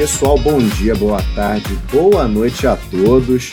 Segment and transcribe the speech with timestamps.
[0.00, 3.50] Pessoal, bom dia, boa tarde, boa noite a todos.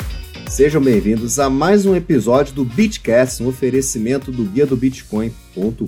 [0.47, 5.81] Sejam bem-vindos a mais um episódio do Bitcast, um oferecimento do guia do bitcoin.com.br.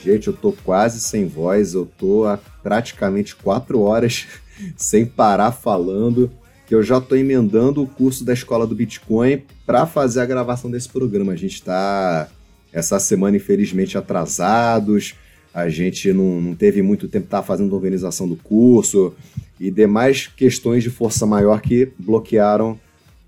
[0.00, 4.28] Gente, eu tô quase sem voz, eu tô há praticamente quatro horas
[4.78, 6.30] sem parar falando,
[6.64, 10.70] que eu já tô emendando o curso da Escola do Bitcoin para fazer a gravação
[10.70, 11.32] desse programa.
[11.32, 12.28] A gente está
[12.72, 15.16] essa semana, infelizmente, atrasados,
[15.54, 19.14] a gente não, não teve muito tempo estar fazendo organização do curso
[19.60, 22.78] e demais questões de força maior que bloquearam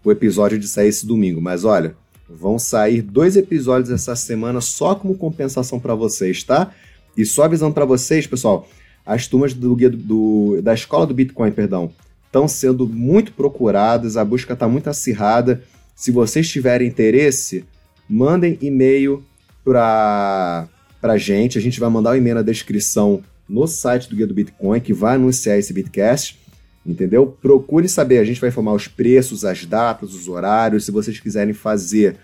[0.03, 1.41] o episódio de sair esse domingo.
[1.41, 1.95] Mas olha,
[2.29, 6.73] vão sair dois episódios essa semana só como compensação para vocês, tá?
[7.17, 8.69] E só avisando para vocês, pessoal,
[9.05, 11.93] as turmas do, do, da escola do Bitcoin, perdão,
[12.27, 15.63] estão sendo muito procuradas, a busca está muito acirrada.
[15.95, 17.65] Se vocês tiverem interesse,
[18.09, 19.23] mandem e-mail
[19.65, 20.69] para
[21.13, 21.59] a gente.
[21.59, 24.81] A gente vai mandar o um e-mail na descrição no site do Guia do Bitcoin,
[24.81, 26.39] que vai anunciar esse Bitcast.
[26.87, 27.27] Entendeu?
[27.41, 30.85] Procure saber, a gente vai informar os preços, as datas, os horários.
[30.85, 32.17] Se vocês quiserem fazer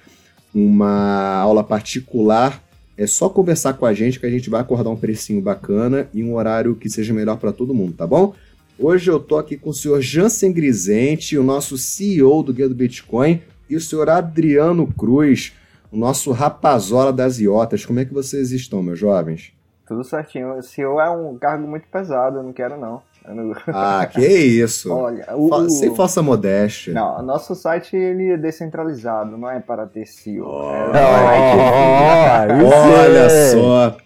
[0.54, 2.62] uma aula particular,
[2.96, 6.22] é só conversar com a gente que a gente vai acordar um precinho bacana e
[6.22, 8.34] um horário que seja melhor para todo mundo, tá bom?
[8.78, 12.74] Hoje eu tô aqui com o senhor Jansen Grisente, o nosso CEO do Guia do
[12.74, 15.52] Bitcoin, e o senhor Adriano Cruz,
[15.91, 17.84] o nosso rapazola das iotas.
[17.84, 19.52] Como é que vocês estão, meus jovens?
[19.86, 20.56] Tudo certinho.
[20.56, 23.02] O CEO é um cargo muito pesado, eu não quero não.
[23.28, 23.52] Não...
[23.69, 24.91] Ah, que isso.
[24.94, 25.69] Olha, o...
[25.69, 26.94] Sem falsa modéstia.
[26.94, 30.47] Não, nosso site ele é descentralizado, não é para ter CEO.
[30.47, 32.47] Oh, é...
[32.62, 32.69] oh,
[33.00, 33.97] olha só.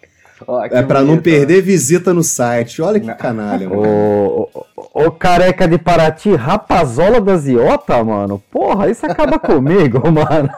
[0.46, 2.82] Oh, é para não perder visita no site.
[2.82, 4.48] Olha que canalha, mano.
[4.76, 8.42] Ô, careca de Paraty, rapazola das Iota, mano.
[8.50, 10.50] Porra, isso acaba comigo, mano.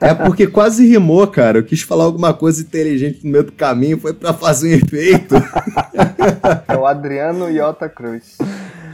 [0.00, 1.58] É porque quase rimou, cara.
[1.58, 5.34] Eu quis falar alguma coisa inteligente no meio do caminho, foi para fazer um efeito.
[6.66, 8.38] É o Adriano Iota Cruz.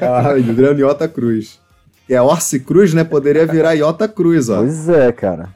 [0.01, 1.59] Ah, Adriano Iota Cruz.
[2.09, 3.03] É Orsi Cruz, né?
[3.03, 4.59] Poderia virar Iota Cruz, ó.
[4.59, 5.49] Pois é, cara.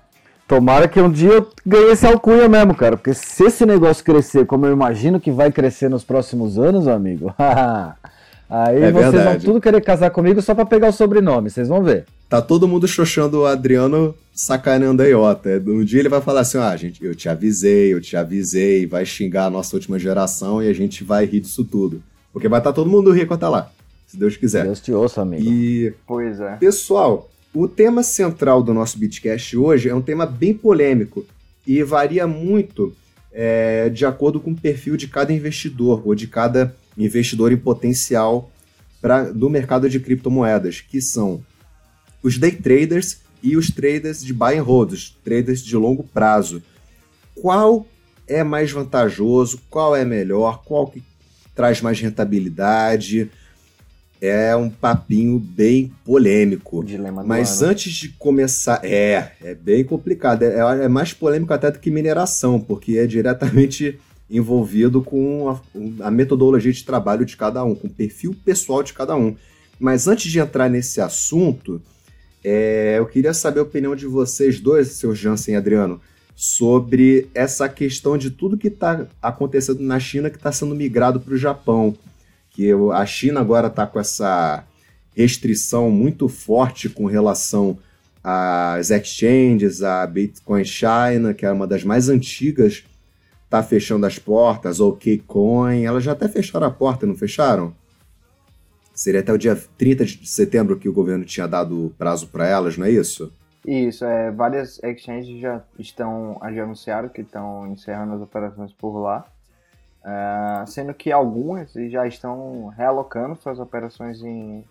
[0.47, 2.97] Tomara que um dia eu ganhe esse alcunha mesmo, cara.
[2.97, 7.35] Porque se esse negócio crescer como eu imagino que vai crescer nos próximos anos, amigo.
[8.49, 9.45] aí é vocês verdade.
[9.45, 12.07] vão tudo querer casar comigo só para pegar o sobrenome, vocês vão ver.
[12.29, 15.63] Tá todo mundo xoxando o Adriano sacaneando a Iota.
[15.67, 19.07] Um dia ele vai falar assim: ah, gente, eu te avisei, eu te avisei, vai
[19.07, 22.03] xingar a nossa última geração e a gente vai rir disso tudo.
[22.31, 23.73] Porque vai estar tá todo mundo rico até lá,
[24.07, 24.65] se Deus quiser.
[24.65, 25.43] Deus te ouça, amigo.
[25.43, 25.95] E.
[26.07, 26.57] Pois é.
[26.57, 31.25] Pessoal, o tema central do nosso Bitcast hoje é um tema bem polêmico
[31.67, 32.95] e varia muito
[33.33, 38.51] é, de acordo com o perfil de cada investidor ou de cada investidor em potencial
[39.01, 41.43] pra, do mercado de criptomoedas, que são
[42.23, 46.63] os day traders e os traders de buy and hold, os traders de longo prazo.
[47.35, 47.87] Qual
[48.27, 49.61] é mais vantajoso?
[49.71, 50.63] Qual é melhor?
[50.65, 51.03] Qual que
[51.55, 53.31] traz mais rentabilidade?
[54.21, 56.85] é um papinho bem polêmico.
[56.85, 57.73] Dilema Mas ano.
[57.73, 60.43] antes de começar, é, é bem complicado.
[60.43, 63.99] É, é, mais polêmico até do que mineração, porque é diretamente
[64.31, 68.93] envolvido com a, a, metodologia de trabalho de cada um, com o perfil pessoal de
[68.93, 69.35] cada um.
[69.79, 71.81] Mas antes de entrar nesse assunto,
[72.45, 76.01] é, eu queria saber a opinião de vocês dois, seu Jansen e Adriano,
[76.35, 81.35] sobre essa questão de tudo que está acontecendo na China que está sendo migrado para
[81.35, 81.97] o Japão
[82.59, 84.65] que a China agora está com essa
[85.15, 87.79] restrição muito forte com relação
[88.23, 92.83] às exchanges, a Bitcoin China, que é uma das mais antigas,
[93.45, 97.73] está fechando as portas, ou Kcoin, elas já até fecharam a porta, não fecharam?
[98.99, 102.77] Seria até o dia 30 de setembro que o governo tinha dado prazo para elas,
[102.77, 103.33] não é isso?
[103.65, 109.25] Isso, é, várias exchanges já estão, já anunciaram que estão encerrando as operações por lá.
[110.01, 114.65] Uh, sendo que algumas já estão realocando suas operações em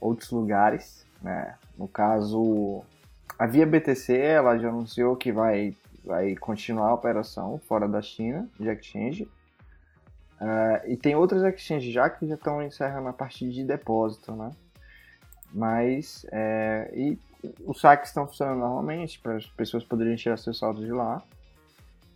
[0.00, 1.06] outros lugares.
[1.22, 1.54] Né?
[1.78, 2.82] No caso,
[3.38, 8.48] a Via BTC ela já anunciou que vai, vai continuar a operação fora da China
[8.58, 9.28] de exchange.
[10.40, 14.50] Uh, e tem outras exchanges já que já estão encerrando a parte de depósito, né?
[15.52, 17.18] Mas, é, e
[17.66, 21.22] os saques estão funcionando normalmente, para as pessoas poderem tirar seus saldos de lá.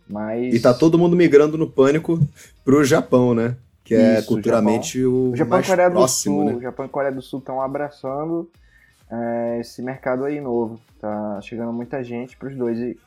[0.07, 0.53] Mas...
[0.53, 2.19] E tá todo mundo migrando no pânico
[2.63, 3.57] pro Japão, né?
[3.83, 5.13] Que é Isso, culturalmente Japão.
[5.13, 6.57] o, o Japão mais Coreia próximo, do Sul, né?
[6.57, 8.49] O Japão e Coreia do Sul estão abraçando
[9.11, 10.79] é, esse mercado aí novo.
[10.99, 12.79] Tá chegando muita gente para os dois.
[12.79, 12.97] E,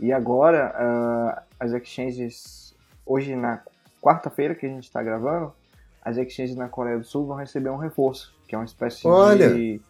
[0.00, 2.74] e agora, uh, as exchanges,
[3.04, 3.60] hoje na
[4.04, 5.50] quarta-feira que a gente está gravando,
[6.02, 9.54] as exchanges na Coreia do Sul vão receber um reforço, que é uma espécie Olha.
[9.54, 9.80] de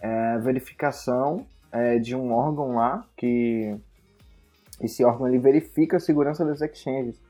[0.00, 3.78] é, verificação é, de um órgão lá que
[4.80, 7.20] esse órgão ele verifica a segurança das exchanges.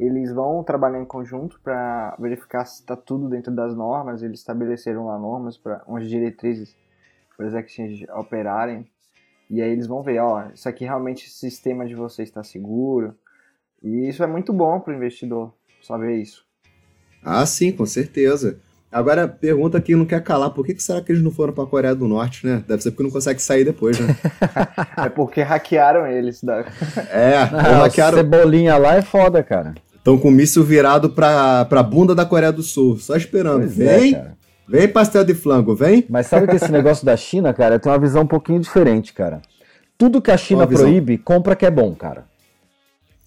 [0.00, 4.20] eles vão trabalhar em conjunto para verificar se está tudo dentro das normas.
[4.20, 6.76] Eles estabeleceram lá normas para umas diretrizes
[7.36, 8.84] para as exchanges operarem.
[9.48, 13.16] E aí eles vão ver, ó, isso aqui realmente o sistema de vocês está seguro.
[13.82, 15.52] E isso é muito bom para o investidor
[15.82, 16.44] saber isso.
[17.24, 18.58] Ah, sim, com certeza.
[18.90, 21.64] Agora, pergunta que não quer calar, por que, que será que eles não foram para
[21.64, 22.62] a Coreia do Norte, né?
[22.68, 24.14] Deve ser porque não consegue sair depois, né?
[24.98, 26.42] é porque hackearam eles.
[26.42, 26.66] Da...
[27.10, 28.18] É, não, hackearam...
[28.18, 29.74] Cebolinha lá é foda, cara.
[29.96, 33.60] Estão com o míssil virado pra, pra bunda da Coreia do Sul, só esperando.
[33.60, 34.32] Pois é, vem, é,
[34.68, 36.04] vem pastel de flango, vem.
[36.10, 39.40] Mas sabe que esse negócio da China, cara, tem uma visão um pouquinho diferente, cara.
[39.96, 42.24] Tudo que a China proíbe, compra que é bom, cara.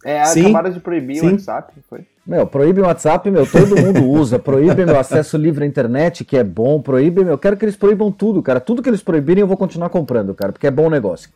[0.06, 0.42] É, Sim.
[0.42, 1.30] acabaram de proibir Sim.
[1.30, 2.02] o WhatsApp, foi?
[2.28, 4.38] Meu, proíbe o WhatsApp, meu, todo mundo usa.
[4.38, 6.80] Proíbe meu acesso livre à internet, que é bom.
[6.80, 8.60] Proíbe, meu, quero que eles proíbam tudo, cara.
[8.60, 11.32] Tudo que eles proibirem eu vou continuar comprando, cara, porque é bom negócio.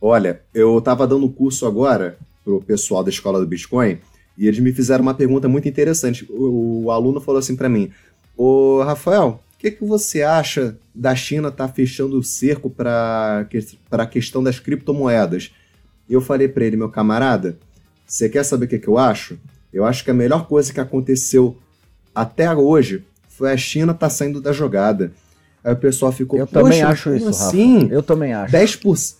[0.00, 3.98] Olha, eu tava dando curso agora pro pessoal da escola do Bitcoin
[4.38, 6.26] e eles me fizeram uma pergunta muito interessante.
[6.30, 7.92] O, o aluno falou assim para mim:
[8.34, 13.46] Ô Rafael, o que, que você acha da China estar tá fechando o cerco para
[13.90, 15.52] a questão das criptomoedas?
[16.08, 17.58] E eu falei para ele, meu camarada,
[18.06, 19.38] você quer saber o que, que eu acho?
[19.72, 21.58] Eu acho que a melhor coisa que aconteceu
[22.14, 25.12] até hoje foi a China estar tá saindo da jogada.
[25.62, 26.38] Aí o pessoal ficou.
[26.38, 27.82] Eu também acho isso, assim?
[27.84, 27.94] Rafa.
[27.94, 28.54] Eu também acho.
[28.54, 29.14] 10%,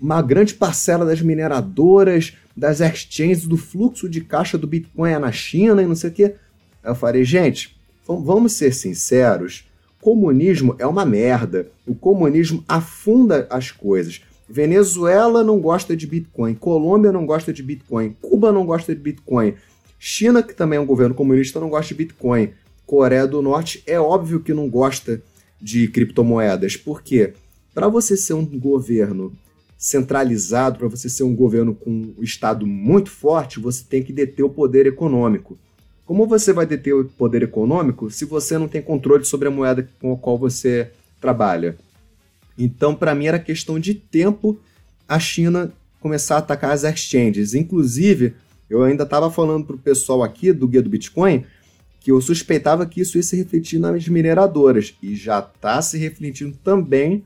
[0.00, 5.30] uma grande parcela das mineradoras, das exchanges, do fluxo de caixa do Bitcoin é na
[5.30, 6.34] China e não sei o quê.
[6.82, 9.68] Aí eu falei, gente, vamos ser sinceros.
[10.00, 11.68] Comunismo é uma merda.
[11.86, 14.22] O comunismo afunda as coisas.
[14.50, 19.54] Venezuela não gosta de Bitcoin, Colômbia não gosta de Bitcoin, Cuba não gosta de Bitcoin,
[19.96, 22.50] China, que também é um governo comunista, não gosta de Bitcoin.
[22.84, 25.22] Coreia do Norte é óbvio que não gosta
[25.60, 26.76] de criptomoedas.
[26.76, 27.34] Por quê?
[27.72, 29.32] Para você ser um governo
[29.78, 34.44] centralizado, para você ser um governo com um Estado muito forte, você tem que deter
[34.44, 35.56] o poder econômico.
[36.04, 39.88] Como você vai deter o poder econômico se você não tem controle sobre a moeda
[40.00, 41.78] com a qual você trabalha?
[42.62, 44.58] Então, para mim, era questão de tempo
[45.08, 47.54] a China começar a atacar as exchanges.
[47.54, 48.34] Inclusive,
[48.68, 51.44] eu ainda estava falando para o pessoal aqui do Guia do Bitcoin
[52.00, 56.56] que eu suspeitava que isso ia se refletir nas mineradoras e já está se refletindo
[56.64, 57.24] também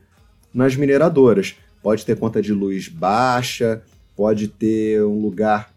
[0.53, 1.55] nas mineradoras.
[1.81, 3.81] Pode ter conta de luz baixa,
[4.17, 5.73] pode ter um lugar,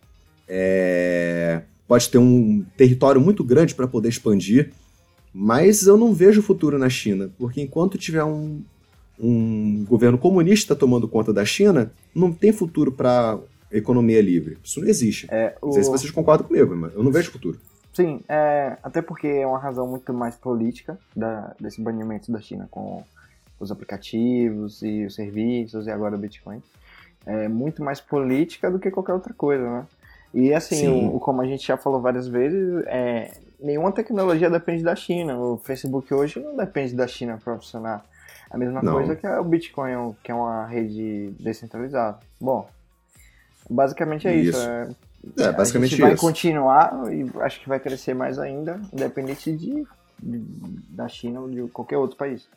[0.49, 1.63] é...
[1.87, 4.73] pode ter um território muito grande para poder expandir,
[5.33, 8.63] mas eu não vejo futuro na China, porque enquanto tiver um,
[9.21, 13.39] um governo comunista tomando conta da China, não tem futuro para
[13.71, 14.59] economia livre.
[14.63, 15.27] Isso não existe.
[15.31, 15.67] É, o...
[15.67, 17.59] Não sei se vocês concordam comigo, mas eu não vejo futuro.
[17.93, 22.69] Sim, é, até porque é uma razão muito mais política da, desse banimento da China
[22.71, 23.03] com
[23.59, 26.63] os aplicativos e os serviços e agora o Bitcoin.
[27.27, 29.87] É muito mais política do que qualquer outra coisa, né?
[30.33, 34.83] E assim, o, o, como a gente já falou várias vezes, é, nenhuma tecnologia depende
[34.83, 35.39] da China.
[35.39, 38.05] O Facebook hoje não depende da China para funcionar.
[38.51, 38.95] A mesma não.
[38.95, 42.19] coisa que o Bitcoin, que é uma rede descentralizada.
[42.41, 42.69] Bom,
[43.69, 44.59] Basicamente é isso.
[44.59, 44.69] isso.
[44.69, 44.89] É,
[45.43, 46.23] é, basicamente a gente vai isso.
[46.23, 49.85] continuar e acho que vai crescer mais ainda, independente de,
[50.23, 50.39] de,
[50.89, 52.49] da China ou de qualquer outro país.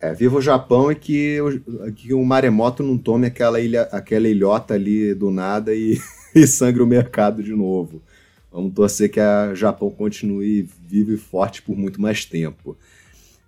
[0.00, 1.38] É, viva o Japão e que,
[1.96, 5.98] que o maremoto não tome aquela, ilha, aquela ilhota ali do nada e,
[6.34, 8.02] e sangre o mercado de novo.
[8.50, 12.76] Vamos torcer que a Japão continue vivo e forte por muito mais tempo.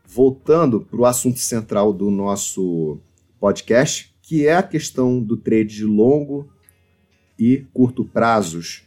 [0.06, 2.98] Voltando para o assunto central do nosso
[3.40, 6.48] podcast, que é a questão do trade longo
[7.38, 8.84] e curto prazos.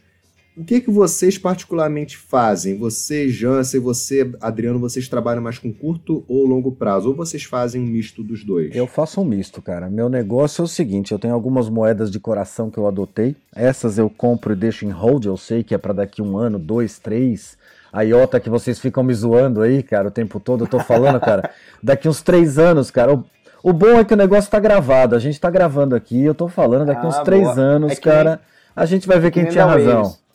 [0.56, 2.76] O que, que vocês particularmente fazem?
[2.78, 7.10] Você, Jansen, você, Adriano, vocês trabalham mais com curto ou longo prazo?
[7.10, 8.74] Ou vocês fazem um misto dos dois?
[8.74, 9.88] Eu faço um misto, cara.
[9.88, 13.36] Meu negócio é o seguinte: eu tenho algumas moedas de coração que eu adotei.
[13.54, 15.26] Essas eu compro e deixo em hold.
[15.26, 17.56] Eu sei que é para daqui um ano, dois, três.
[17.92, 21.20] A IOTA que vocês ficam me zoando aí, cara, o tempo todo eu tô falando,
[21.20, 21.50] cara.
[21.82, 23.18] Daqui uns três anos, cara.
[23.62, 25.16] O bom é que o negócio tá gravado.
[25.16, 27.60] A gente tá gravando aqui, eu tô falando, daqui ah, uns três boa.
[27.60, 28.38] anos, é cara, nem,
[28.76, 30.02] a gente vai ver é quem tinha razão.
[30.02, 30.28] Waves.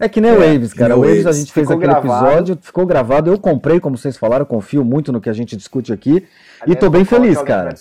[0.00, 0.96] É que nem é, o Waves, cara.
[0.96, 2.26] O Waves, a gente fez aquele gravado.
[2.26, 3.30] episódio, ficou gravado.
[3.30, 6.24] Eu comprei, como vocês falaram, confio muito no que a gente discute aqui.
[6.60, 7.74] Aliás, e tô bem feliz, cara.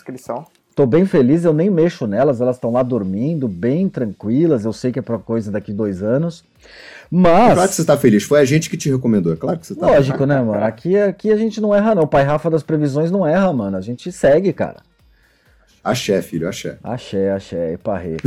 [0.78, 4.64] Tô bem feliz, eu nem mexo nelas, elas estão lá dormindo, bem tranquilas.
[4.64, 6.46] Eu sei que é pra coisa daqui dois anos.
[7.10, 7.56] Mas.
[7.56, 9.74] Claro que você tá feliz, foi a gente que te recomendou, é claro que você
[9.74, 10.64] tá Lógico, né, mano?
[10.64, 12.04] Aqui, aqui a gente não erra, não.
[12.04, 13.76] O pai Rafa das previsões não erra, mano.
[13.76, 14.84] A gente segue, cara.
[15.84, 16.78] Axé, filho, axé.
[16.84, 18.18] Axé, axé, eparrê.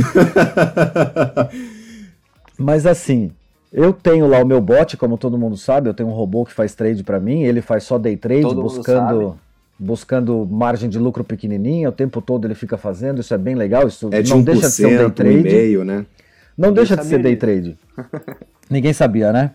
[2.59, 3.31] Mas assim,
[3.71, 6.51] eu tenho lá o meu bot, como todo mundo sabe, eu tenho um robô que
[6.51, 9.39] faz trade para mim, ele faz só day trade, todo buscando
[9.81, 13.87] buscando margem de lucro pequenininha, o tempo todo ele fica fazendo, isso é bem legal,
[13.87, 15.37] isso é de não deixa de ser um day trade.
[15.37, 16.05] Um meio, né?
[16.55, 17.77] Não deixa de ser day trade.
[18.69, 19.51] Ninguém sabia, né?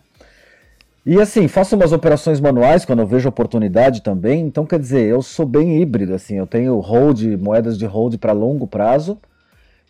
[1.05, 4.41] E assim, faço umas operações manuais quando eu vejo oportunidade também.
[4.45, 6.37] Então, quer dizer, eu sou bem híbrido, assim.
[6.37, 9.17] Eu tenho hold, moedas de hold para longo prazo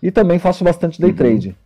[0.02, 1.16] e também faço bastante day uhum.
[1.16, 1.56] trade.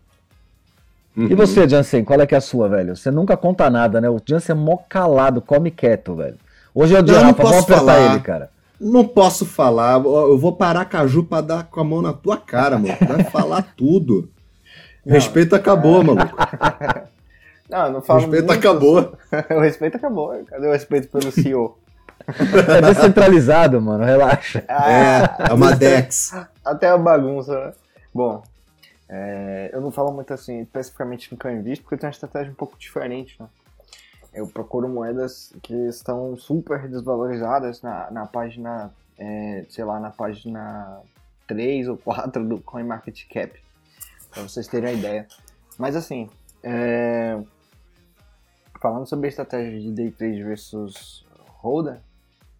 [1.17, 1.27] Uhum.
[1.27, 2.95] E você, Jansen, qual é que é a sua, velho?
[2.95, 4.09] Você nunca conta nada, né?
[4.09, 6.37] O Jansen é mó calado, come quieto, velho.
[6.73, 8.12] Hoje é o dia, Rafa, vamos apertar falar.
[8.12, 8.50] ele, cara.
[8.80, 12.78] Não posso falar, eu vou parar caju pra dar com a mão na tua cara,
[12.78, 12.96] mano.
[13.06, 14.30] Vai falar tudo.
[15.04, 15.12] Não.
[15.14, 16.37] Respeito acabou, maluco.
[17.70, 18.58] Não, não falo Respeito muito...
[18.58, 19.16] acabou.
[19.56, 20.44] o respeito acabou.
[20.44, 21.78] Cadê o respeito pelo CEO?
[22.26, 24.64] é descentralizado, mano, relaxa.
[24.68, 26.34] Ah, é, é uma Dex.
[26.64, 27.72] Até a bagunça, né?
[28.12, 28.42] Bom,
[29.08, 32.56] é, eu não falo muito assim, especificamente no invisto, porque eu tenho uma estratégia um
[32.56, 33.46] pouco diferente, né?
[34.32, 41.00] Eu procuro moedas que estão super desvalorizadas na, na página, é, sei lá, na página
[41.46, 43.60] 3 ou 4 do CoinMarketCap,
[44.30, 45.26] para vocês terem uma ideia.
[45.76, 46.28] Mas assim,
[46.62, 47.40] é,
[48.80, 51.26] falando sobre a estratégia de day trade versus
[51.58, 52.00] holder,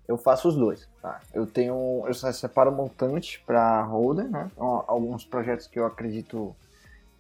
[0.09, 0.89] eu faço os dois.
[1.01, 1.21] Tá?
[1.33, 4.51] Eu tenho, eu separo montante para holder, né?
[4.57, 6.55] Alguns projetos que eu acredito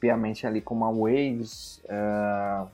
[0.00, 2.68] piamente ali, como a Waves uh,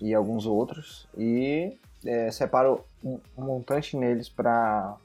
[0.00, 4.96] e alguns outros, e é, separo um, montante neles para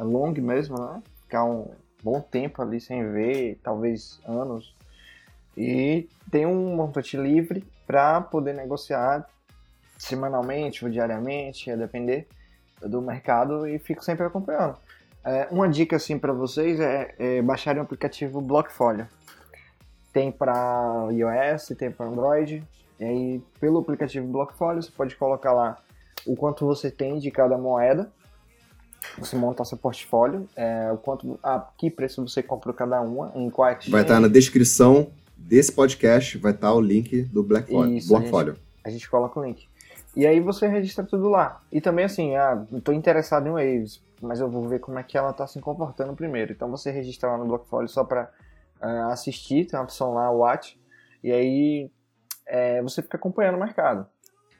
[0.00, 1.02] long mesmo, né?
[1.22, 1.70] Ficar um
[2.02, 4.74] bom tempo ali sem ver, talvez anos.
[5.56, 9.26] E tem um montante livre para poder negociar
[9.98, 12.28] semanalmente ou diariamente, a depender
[12.80, 14.76] do mercado e fico sempre acompanhando.
[15.24, 19.08] É, uma dica assim para vocês é, é baixarem o aplicativo Blockfolio.
[20.12, 22.62] Tem para iOS, tem para Android.
[22.98, 25.76] E aí, pelo aplicativo Blockfolio, você pode colocar lá
[26.26, 28.10] o quanto você tem de cada moeda.
[29.18, 33.48] Você monta seu portfólio, é, o quanto, a que preço você comprou cada uma, em
[33.48, 33.90] qual exchange.
[33.90, 37.96] Vai estar na descrição desse podcast, vai estar o link do Blackfolio.
[37.96, 38.52] Isso, Blockfolio.
[38.52, 39.68] A gente, a gente coloca o link.
[40.16, 41.62] E aí você registra tudo lá.
[41.70, 45.16] E também assim, ah, estou interessado em Waves, mas eu vou ver como é que
[45.16, 46.52] ela está se comportando primeiro.
[46.52, 48.28] Então você registra lá no Blockfolio só para uh,
[48.80, 50.80] ah, assistir, tem uma opção lá, Watch,
[51.22, 51.90] e aí
[52.46, 54.06] é, você fica acompanhando o mercado.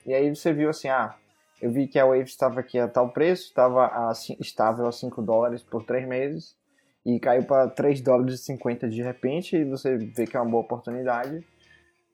[0.05, 1.14] E aí você viu assim, ah,
[1.61, 5.23] eu vi que a Waves estava aqui a tal preço, estava a, estável a 5
[5.23, 6.57] dólares por 3 meses,
[7.05, 10.50] e caiu para 3 dólares e 50 de repente, e você vê que é uma
[10.50, 11.45] boa oportunidade,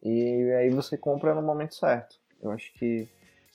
[0.02, 2.16] e aí você compra no momento certo.
[2.42, 3.08] Eu acho que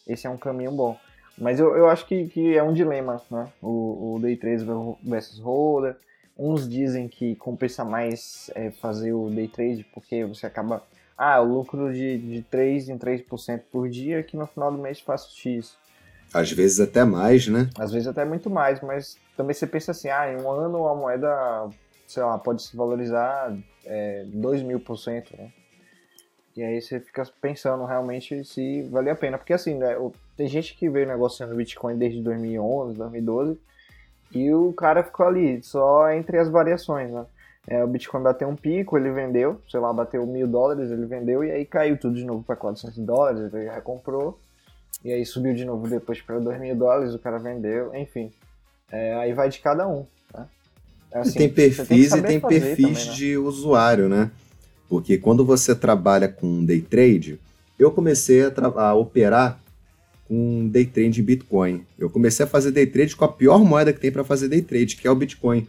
[0.07, 0.97] esse é um caminho bom.
[1.37, 3.51] Mas eu, eu acho que, que é um dilema, né?
[3.61, 4.63] O, o Day 3
[5.03, 5.95] versus Holder.
[6.37, 10.81] Uns dizem que compensa mais é, fazer o Day Trade porque você acaba.
[11.17, 14.99] Ah, o lucro de, de 3 em 3% por dia que no final do mês
[14.99, 15.75] faço X.
[16.33, 17.69] Às vezes até mais, né?
[17.79, 20.95] Às vezes até muito mais, mas também você pensa assim, ah, em um ano a
[20.95, 21.69] moeda,
[22.05, 25.51] sei lá, pode se valorizar é, 2 mil por cento, né?
[26.55, 29.37] E aí você fica pensando realmente se vale a pena.
[29.37, 29.95] Porque assim, né,
[30.35, 33.59] tem gente que veio negociando Bitcoin desde 2011, 2012,
[34.31, 37.25] e o cara ficou ali, só entre as variações, né?
[37.67, 41.43] É, o Bitcoin bateu um pico, ele vendeu, sei lá, bateu mil dólares, ele vendeu,
[41.43, 44.39] e aí caiu tudo de novo para 400 dólares, ele recomprou,
[45.03, 48.31] e aí subiu de novo depois para 2 mil dólares, o cara vendeu, enfim.
[48.89, 50.05] É, aí vai de cada um.
[50.33, 50.45] Né?
[51.11, 53.13] É assim, tem perfis tem e tem perfis também, né?
[53.13, 54.31] de usuário, né?
[54.87, 57.37] Porque quando você trabalha com day trade,
[57.77, 59.59] eu comecei a, a operar
[60.27, 61.85] com day trade em Bitcoin.
[61.99, 64.61] Eu comecei a fazer day trade com a pior moeda que tem para fazer day
[64.61, 65.67] trade, que é o Bitcoin.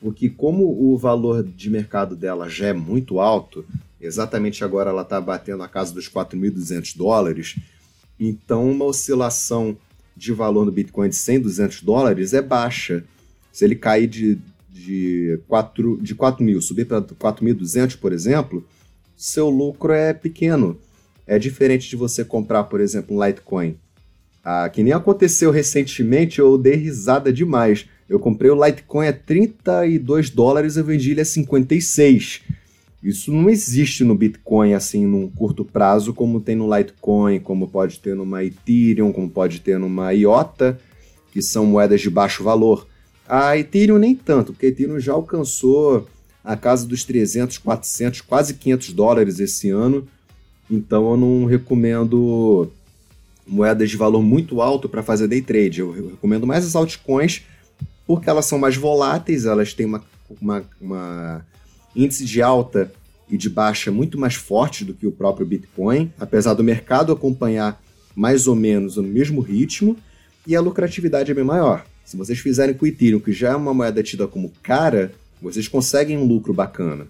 [0.00, 3.64] Porque como o valor de mercado dela já é muito alto,
[4.00, 7.56] exatamente agora ela está batendo a casa dos 4.200 dólares,
[8.18, 9.76] então uma oscilação
[10.16, 13.04] de valor no Bitcoin de 100, 200 dólares é baixa.
[13.52, 14.38] Se ele cair de
[14.80, 18.66] de 4, de 4 mil subir para 4.200, por exemplo,
[19.16, 20.78] seu lucro é pequeno.
[21.26, 23.76] É diferente de você comprar, por exemplo, um Litecoin.
[24.42, 27.86] Ah, que nem aconteceu recentemente, eu dei risada demais.
[28.10, 32.40] Eu comprei o Litecoin a 32 dólares e vendi ele a 56.
[33.00, 38.00] Isso não existe no Bitcoin assim num curto prazo, como tem no Litecoin, como pode
[38.00, 40.76] ter numa Ethereum, como pode ter numa IOTA,
[41.30, 42.84] que são moedas de baixo valor.
[43.28, 46.08] A Ethereum nem tanto, porque a Ethereum já alcançou
[46.42, 50.04] a casa dos 300, 400, quase 500 dólares esse ano.
[50.68, 52.72] Então eu não recomendo
[53.46, 55.78] moedas de valor muito alto para fazer day trade.
[55.78, 57.42] Eu recomendo mais as altcoins
[58.10, 60.02] porque elas são mais voláteis, elas têm uma,
[60.40, 61.46] uma, uma
[61.94, 62.90] índice de alta
[63.28, 67.80] e de baixa muito mais forte do que o próprio Bitcoin, apesar do mercado acompanhar
[68.16, 69.96] mais ou menos no mesmo ritmo
[70.44, 71.86] e a lucratividade é bem maior.
[72.04, 75.68] Se vocês fizerem com o Ethereum, que já é uma moeda tida como cara, vocês
[75.68, 77.06] conseguem um lucro bacana.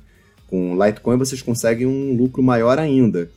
[0.49, 3.31] Com Litecoin vocês conseguem um lucro maior ainda.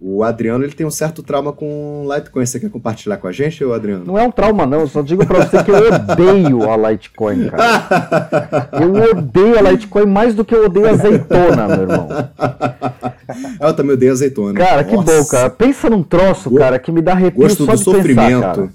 [0.00, 2.46] O Adriano ele tem um certo trauma com Litecoin.
[2.46, 4.04] Você quer compartilhar com a gente, ô Adriano?
[4.04, 4.82] Não é um trauma, não.
[4.82, 8.68] Eu só digo pra você que eu odeio a Litecoin, cara.
[8.80, 12.08] Eu odeio a Litecoin mais do que eu odeio a azeitona, meu irmão.
[13.60, 14.54] Eu também odeio azeitona.
[14.54, 14.88] Cara, Nossa.
[14.88, 15.50] que bom, cara.
[15.50, 18.60] Pensa num troço, cara, que me dá arrepio Gosto só do de sofrimento.
[18.60, 18.68] Pensar,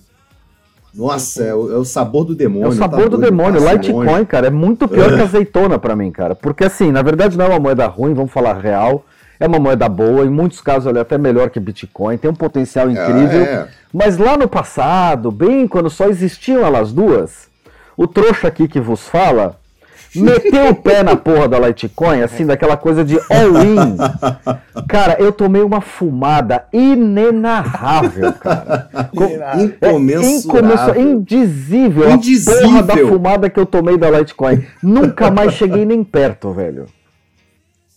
[0.94, 2.66] Nossa, é o, é o, sabor do demônio.
[2.66, 3.62] É o sabor tá do demônio.
[3.62, 6.36] Litecoin, cara, é muito pior que azeitona para mim, cara.
[6.36, 9.06] Porque assim, na verdade não é uma moeda ruim, vamos falar real.
[9.44, 12.34] É uma moeda boa, em muitos casos ela é até melhor que Bitcoin, tem um
[12.34, 13.44] potencial incrível.
[13.44, 13.68] É.
[13.92, 17.50] Mas lá no passado, bem quando só existiam elas duas,
[17.98, 19.60] o trouxa aqui que vos fala
[20.16, 23.98] meteu o pé na porra da Litecoin, assim, daquela coisa de all-in.
[24.88, 28.88] Cara, eu tomei uma fumada inenarrável, cara.
[29.60, 30.96] Incomensurável.
[30.96, 32.60] É, indizível, indizível.
[32.60, 34.64] A porra da fumada que eu tomei da Litecoin.
[34.82, 36.86] Nunca mais cheguei nem perto, velho.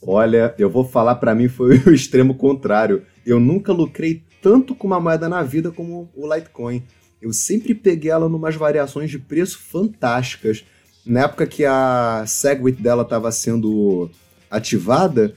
[0.06, 3.02] Olha, eu vou falar para mim foi o extremo contrário.
[3.24, 6.82] Eu nunca lucrei tanto com uma moeda na vida como o Litecoin.
[7.20, 10.64] Eu sempre peguei ela numas variações de preço fantásticas.
[11.04, 14.10] Na época que a Segwit dela estava sendo
[14.50, 15.34] ativada,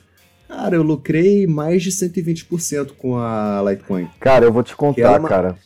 [0.47, 4.07] cara, eu lucrei mais de 120% com a Litecoin.
[4.19, 5.29] Cara, eu vou te contar, uma...
[5.29, 5.57] cara.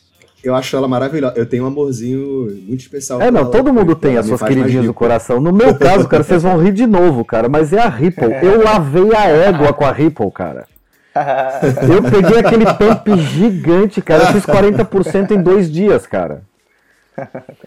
[0.44, 1.34] Eu acho ela maravilhosa.
[1.36, 3.20] Eu tenho um amorzinho muito especial.
[3.20, 5.40] É, não, todo mundo tem as suas queridinhas do coração.
[5.40, 8.30] No meu caso, cara, vocês vão rir de novo, cara, mas é a Ripple.
[8.42, 10.66] Eu lavei a égua com a Ripple, cara.
[11.88, 14.24] Eu peguei aquele pump gigante, cara.
[14.24, 16.42] Eu fiz 40% em dois dias, cara.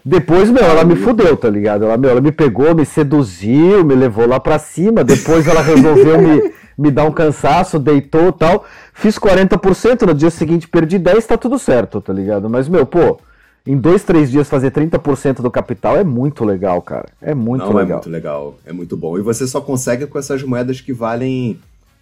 [0.04, 1.84] Depois, meu, ela me fudeu, tá ligado?
[1.86, 5.02] Ela, meu, ela me pegou, me seduziu, me levou lá pra cima.
[5.02, 8.64] Depois ela resolveu me, me dar um cansaço, deitou tal.
[8.94, 12.48] Fiz 40%, no dia seguinte perdi 10%, tá tudo certo, tá ligado?
[12.48, 13.18] Mas, meu, pô,
[13.66, 17.06] em dois, três dias fazer 30% do capital é muito legal, cara.
[17.20, 17.90] É muito Não, legal.
[17.90, 19.18] é muito legal, é muito bom.
[19.18, 21.58] E você só consegue com essas moedas que valem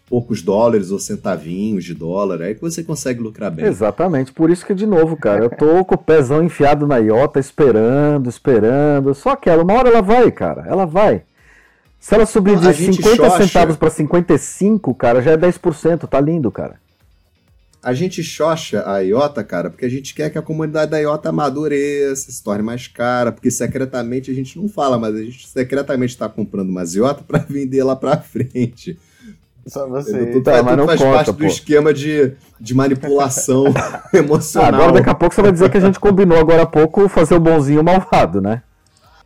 [0.09, 3.65] poucos dólares ou centavinhos de dólar, aí que você consegue lucrar bem.
[3.65, 7.41] Exatamente, por isso que, de novo, cara, eu tô com o pezão enfiado na iota,
[7.41, 11.23] esperando, esperando, só aquela, uma hora ela vai, cara, ela vai.
[11.99, 13.47] Se ela subir de 50 xoxa.
[13.47, 16.77] centavos para 55, cara, já é 10%, tá lindo, cara.
[17.83, 21.29] A gente xoxa a IOTA, cara, porque a gente quer que a comunidade da IOTA
[21.29, 26.11] amadureça, se torne mais cara, porque secretamente a gente não fala, mas a gente secretamente
[26.13, 28.99] está comprando umas IOTA para vender lá para frente.
[29.67, 30.27] Só você.
[30.27, 31.39] Tudo, tá, mas não faz conta, parte pô.
[31.39, 33.65] do esquema de, de manipulação
[34.15, 34.75] emocional.
[34.75, 37.35] agora daqui a pouco você vai dizer que a gente combinou agora há pouco fazer
[37.35, 38.63] o bonzinho malvado, né?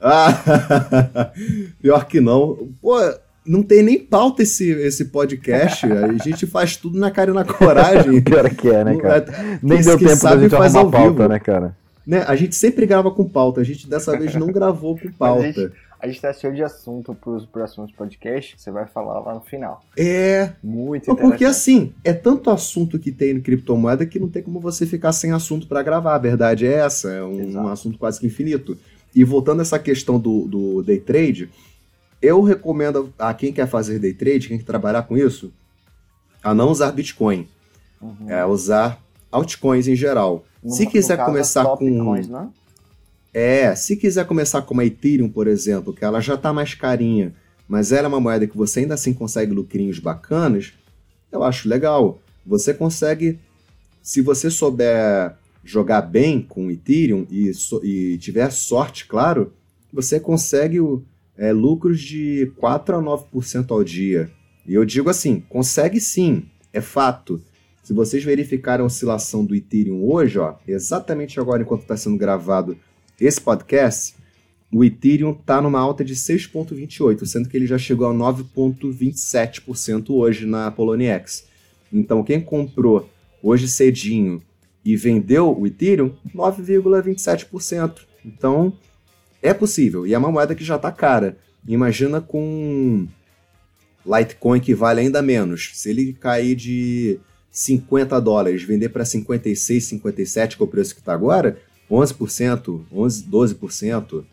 [0.00, 1.32] Ah,
[1.80, 2.68] pior que não.
[2.80, 2.96] Pô,
[3.44, 5.86] não tem nem pauta esse, esse podcast.
[5.90, 8.20] A gente faz tudo na cara e na coragem.
[8.22, 9.26] pior que é, né, cara?
[9.62, 11.28] Nem deu tempo da gente faz arrumar pauta, vivo.
[11.28, 11.76] né, cara?
[12.06, 12.24] Né?
[12.26, 13.60] A gente sempre grava com pauta.
[13.60, 15.72] A gente dessa vez não gravou com pauta.
[16.02, 19.34] A gente tá cheio de assunto para os próximos podcasts que você vai falar lá
[19.34, 19.82] no final.
[19.98, 20.50] É.
[20.64, 24.86] Muito Porque assim, é tanto assunto que tem no criptomoeda que não tem como você
[24.86, 26.14] ficar sem assunto para gravar.
[26.14, 27.10] A verdade é essa.
[27.10, 28.78] É um, um, assunto quase que infinito.
[29.14, 31.50] E voltando a essa questão do, do day trade,
[32.22, 35.52] eu recomendo a quem quer fazer day trade, quem quer trabalhar com isso,
[36.42, 37.48] a não usar Bitcoin.
[38.00, 38.30] Uhum.
[38.30, 40.44] É usar altcoins em geral.
[40.62, 42.14] No, Se quiser começar com.
[42.14, 42.48] Né?
[43.32, 47.34] É, se quiser começar com uma Ethereum, por exemplo, que ela já está mais carinha,
[47.68, 50.72] mas ela é uma moeda que você ainda assim consegue lucrinhos bacanas,
[51.30, 52.20] eu acho legal.
[52.44, 53.38] Você consegue,
[54.02, 59.52] se você souber jogar bem com Ethereum e, so, e tiver sorte, claro,
[59.92, 60.78] você consegue
[61.36, 64.30] é, lucros de 4 a 9% ao dia.
[64.66, 67.40] E eu digo assim, consegue sim, é fato.
[67.82, 72.76] Se vocês verificarem a oscilação do Ethereum hoje, ó, exatamente agora enquanto está sendo gravado
[73.20, 74.14] esse podcast,
[74.72, 80.46] o Ethereum está numa alta de 6,28, sendo que ele já chegou a 9,27% hoje
[80.46, 81.44] na Poloniex.
[81.92, 83.10] Então, quem comprou
[83.42, 84.40] hoje cedinho
[84.84, 88.00] e vendeu o Ethereum, 9,27%.
[88.24, 88.72] Então,
[89.42, 90.06] é possível.
[90.06, 91.36] E é uma moeda que já está cara.
[91.66, 93.06] Imagina com
[94.04, 95.70] Litecoin que vale ainda menos.
[95.74, 97.18] Se ele cair de
[97.50, 101.58] 50 dólares, vender para 56, 57, que é o preço que está agora,
[101.90, 104.24] 11%, 11, 12%.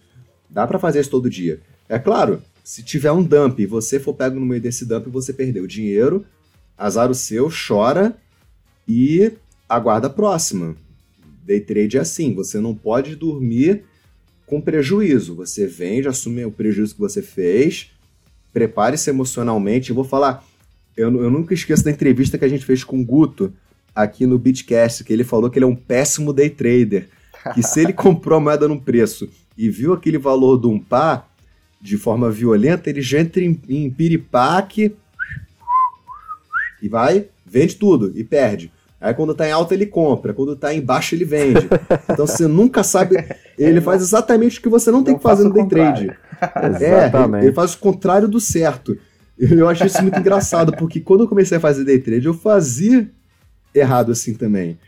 [0.49, 1.59] Dá para fazer isso todo dia.
[1.89, 5.33] É claro, se tiver um dump e você for pego no meio desse dump, você
[5.33, 6.25] perdeu dinheiro,
[6.77, 8.15] azar o seu, chora
[8.87, 9.31] e
[9.67, 10.75] aguarda a próxima.
[11.43, 13.83] Day trade é assim, você não pode dormir
[14.45, 15.35] com prejuízo.
[15.35, 17.91] Você vende, assume o prejuízo que você fez,
[18.51, 19.89] prepare-se emocionalmente.
[19.89, 20.43] Eu vou falar,
[20.95, 23.53] eu, eu nunca esqueço da entrevista que a gente fez com o Guto
[23.93, 27.09] aqui no Bitcast, que ele falou que ele é um péssimo day trader
[27.53, 31.29] que se ele comprou a moeda num preço e viu aquele valor de um par
[31.81, 34.95] de forma violenta, ele já entra em, em piripaque
[36.81, 38.71] e vai, vende tudo e perde.
[38.99, 41.67] Aí quando tá em alta ele compra, quando tá em baixo ele vende.
[42.09, 43.15] Então você nunca sabe.
[43.57, 46.05] Ele faz exatamente o que você não, não tem que fazer no day trade.
[46.63, 47.43] Exatamente.
[47.43, 48.97] É, ele faz o contrário do certo.
[49.37, 53.09] Eu achei isso muito engraçado, porque quando eu comecei a fazer day trade, eu fazia
[53.73, 54.79] errado assim também.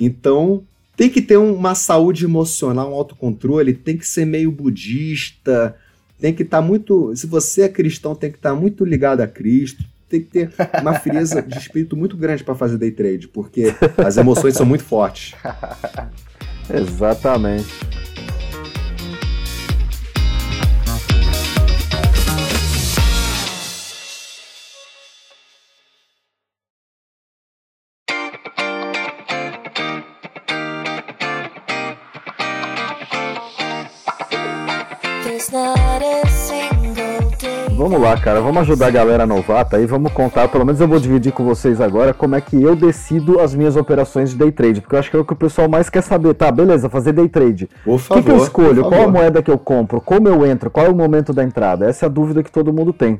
[0.00, 0.62] Então,
[0.96, 5.76] tem que ter uma saúde emocional, um autocontrole, tem que ser meio budista,
[6.18, 7.14] tem que estar tá muito.
[7.14, 10.50] Se você é cristão, tem que estar tá muito ligado a Cristo, tem que ter
[10.80, 14.84] uma frieza de espírito muito grande para fazer day trade, porque as emoções são muito
[14.84, 15.34] fortes.
[16.72, 18.07] Exatamente.
[37.88, 41.00] Vamos lá, cara, vamos ajudar a galera novata aí, vamos contar, pelo menos eu vou
[41.00, 44.82] dividir com vocês agora como é que eu decido as minhas operações de day trade,
[44.82, 46.34] porque eu acho que é o que o pessoal mais quer saber.
[46.34, 47.66] Tá, beleza, fazer day trade.
[47.82, 48.20] Por favor.
[48.20, 48.84] O que, que eu escolho?
[48.84, 50.02] Qual a moeda que eu compro?
[50.02, 50.70] Como eu entro?
[50.70, 51.88] Qual é o momento da entrada?
[51.88, 53.18] Essa é a dúvida que todo mundo tem.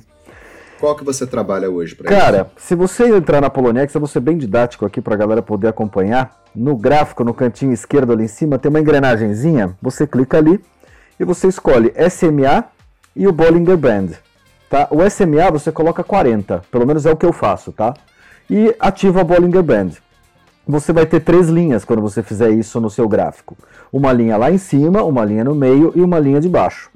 [0.79, 2.67] Qual que você trabalha hoje para Cara, isso?
[2.69, 5.69] se você entrar na Poloniex, eu vou ser bem didático aqui para a galera poder
[5.69, 6.43] acompanhar.
[6.55, 9.75] No gráfico, no cantinho esquerdo ali em cima, tem uma engrenagemzinha.
[9.81, 10.61] Você clica ali
[11.19, 12.65] e você escolhe SMA
[13.17, 14.28] e o Bollinger Band.
[14.69, 14.87] Tá?
[14.91, 17.95] O SMA você coloca 40, pelo menos é o que eu faço, tá?
[18.51, 19.91] E ativa a Bollinger Band.
[20.67, 23.57] Você vai ter três linhas quando você fizer isso no seu gráfico.
[23.91, 26.91] Uma linha lá em cima, uma linha no meio e uma linha de baixo.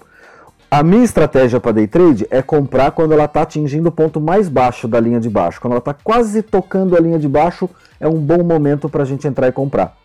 [0.71, 4.49] A minha estratégia para day trade é comprar quando ela está atingindo o ponto mais
[4.49, 5.61] baixo da linha de baixo.
[5.61, 9.07] Quando ela está quase tocando a linha de baixo, é um bom momento para a
[9.07, 9.97] gente entrar e comprar.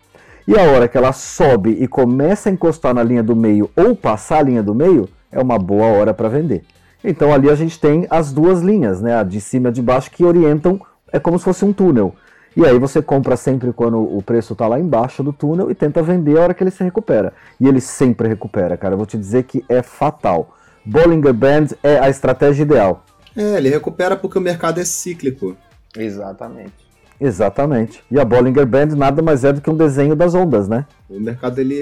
[0.46, 3.94] E a hora que ela sobe e começa a encostar na linha do meio ou
[3.94, 6.64] passar a linha do meio, é uma boa hora para vender.
[7.02, 9.82] Então ali a gente tem as duas linhas, né, a de cima e a de
[9.82, 10.80] baixo, que orientam,
[11.12, 12.14] é como se fosse um túnel.
[12.56, 16.02] E aí você compra sempre quando o preço está lá embaixo do túnel e tenta
[16.02, 17.32] vender a hora que ele se recupera.
[17.60, 18.94] E ele sempre recupera, cara.
[18.94, 20.56] Eu vou te dizer que é fatal.
[20.84, 23.04] Bollinger Band é a estratégia ideal.
[23.36, 25.56] É, ele recupera porque o mercado é cíclico.
[25.96, 26.87] Exatamente.
[27.20, 28.02] Exatamente.
[28.10, 30.86] E a Bollinger Band nada mais é do que um desenho das ondas, né?
[31.08, 31.74] O mercado ele,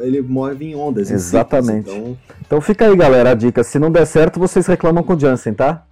[0.00, 1.10] ele move em ondas.
[1.10, 1.90] Exatamente.
[1.90, 2.18] Em ciclos, então...
[2.46, 3.62] então fica aí, galera, a dica.
[3.62, 5.84] Se não der certo, vocês reclamam com o Jansen, tá?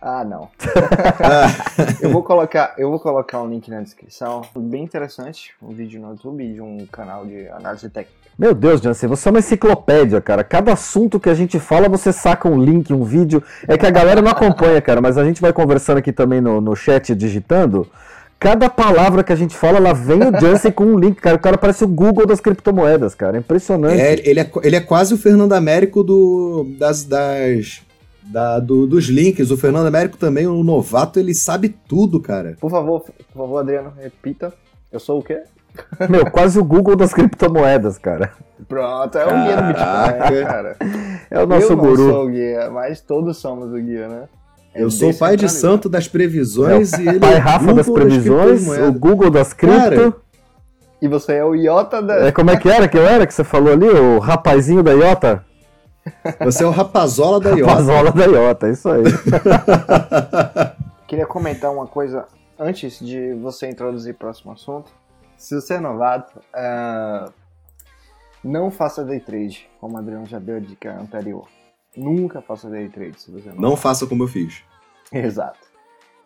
[0.00, 0.48] Ah, não.
[2.00, 4.42] eu vou colocar, eu vou colocar um link na descrição.
[4.56, 8.19] Bem interessante, um vídeo no YouTube de um canal de análise técnica.
[8.40, 10.42] Meu Deus, Jansen, você é uma enciclopédia, cara.
[10.42, 13.42] Cada assunto que a gente fala, você saca um link, um vídeo.
[13.68, 16.58] É que a galera não acompanha, cara, mas a gente vai conversando aqui também no,
[16.58, 17.86] no chat digitando.
[18.38, 21.36] Cada palavra que a gente fala, ela vem o Jansen com um link, cara.
[21.36, 23.36] O cara parece o Google das criptomoedas, cara.
[23.36, 24.00] É impressionante.
[24.00, 27.82] É, ele, é, ele é quase o Fernando Américo do, das, das,
[28.22, 29.50] da, do, dos links.
[29.50, 32.56] O Fernando Américo também, o novato, ele sabe tudo, cara.
[32.58, 34.50] Por favor, por favor, Adriano, repita.
[34.90, 35.42] Eu sou o quê?
[36.08, 38.32] Meu, quase o Google das criptomoedas, cara.
[38.68, 40.76] Pronto, é o guia do Bitcoin, cara.
[41.30, 42.02] É o nosso Eu guru.
[42.02, 44.28] Eu não sou o guia, mas todos somos o guia, né?
[44.74, 47.88] Eu é sou pai de santo das previsões é, e ele pai Rafa Google das
[47.88, 49.80] previsões, das o Google das cripto.
[49.80, 50.14] Cara,
[51.02, 52.26] e você é o Iota da.
[52.26, 53.88] É, como é que era que eu era que você falou ali?
[53.88, 55.44] O rapazinho da Iota?
[56.44, 57.66] Você é o rapazola da Iota.
[57.66, 59.02] Rapazola da Iota, é isso aí.
[61.08, 62.26] Queria comentar uma coisa
[62.58, 64.90] antes de você introduzir o próximo assunto.
[65.40, 67.32] Se você é novato, uh,
[68.44, 71.48] não faça day trade, como o Adriano já deu a dica anterior.
[71.96, 73.56] Nunca faça day trade se você não.
[73.56, 74.62] Não faça como eu fiz.
[75.10, 75.58] Exato.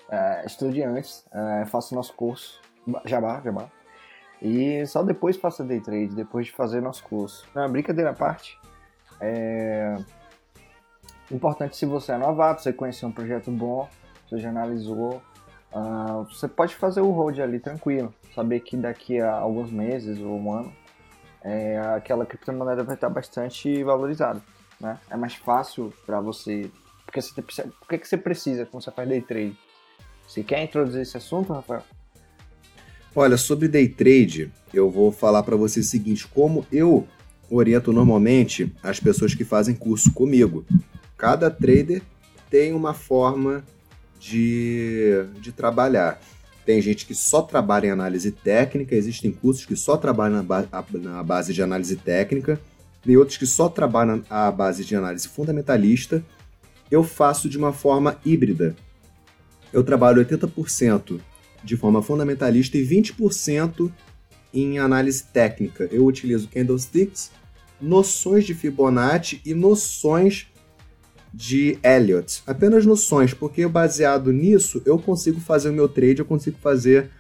[0.09, 2.61] Uh, estude antes, uh, faça nosso curso.
[3.05, 3.71] Jabá, jabá.
[4.43, 7.47] E só depois faça day trade, depois de fazer nosso curso.
[7.55, 8.59] Não, brincadeira à parte.
[9.21, 9.97] É
[11.31, 13.89] importante se você é novato, você conheceu um projeto bom,
[14.29, 15.23] você já analisou,
[15.75, 18.15] uh, você pode fazer o hold ali tranquilo.
[18.35, 20.73] Saber que daqui a alguns meses ou um ano,
[21.43, 24.41] é, aquela criptomoeda vai estar bastante valorizada
[24.81, 24.99] né?
[25.11, 26.71] É mais fácil para você.
[27.05, 27.69] Porque você precisa...
[27.69, 29.57] Por que, que você precisa quando você faz day trade?
[30.27, 31.83] Você quer introduzir esse assunto, Rafael?
[33.15, 37.07] Olha, sobre day trade, eu vou falar para você o seguinte: como eu
[37.51, 40.65] oriento normalmente as pessoas que fazem curso comigo.
[41.17, 42.03] Cada trader
[42.51, 43.65] tem uma forma
[44.25, 46.21] de, de trabalhar.
[46.65, 50.67] Tem gente que só trabalha em análise técnica, existem cursos que só trabalham na, ba
[50.93, 52.59] na base de análise técnica
[53.05, 56.25] tem outros que só trabalham à base de análise fundamentalista.
[56.91, 58.75] Eu faço de uma forma híbrida.
[59.73, 61.21] Eu trabalho 80%
[61.63, 63.93] de forma fundamentalista e 20%
[64.55, 65.89] em análise técnica.
[65.93, 67.31] Eu utilizo candlesticks,
[67.81, 70.47] noções de Fibonacci e noções
[71.35, 72.43] de Elliott.
[72.47, 77.11] Apenas noções, porque baseado nisso eu consigo fazer o meu trade, eu consigo fazer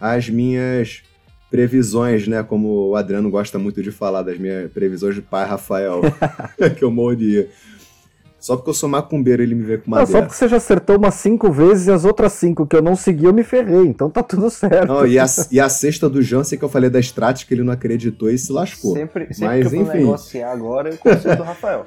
[0.00, 1.02] as minhas
[1.50, 2.44] previsões, né?
[2.44, 6.00] Como o Adriano gosta muito de falar das minhas previsões de pai Rafael,
[6.78, 7.48] que eu morria.
[8.38, 10.58] Só porque eu sou macumbeiro ele me vê com uma não, Só porque você já
[10.58, 13.86] acertou umas cinco vezes e as outras cinco que eu não segui eu me ferrei,
[13.86, 14.86] então tá tudo certo.
[14.86, 17.64] Não, e, a, e a sexta do Jansen que eu falei da Strat que ele
[17.64, 18.94] não acreditou e se lascou.
[18.94, 19.98] Sempre, sempre Mas, que eu enfim.
[19.98, 21.86] negociar agora eu consigo do Rafael.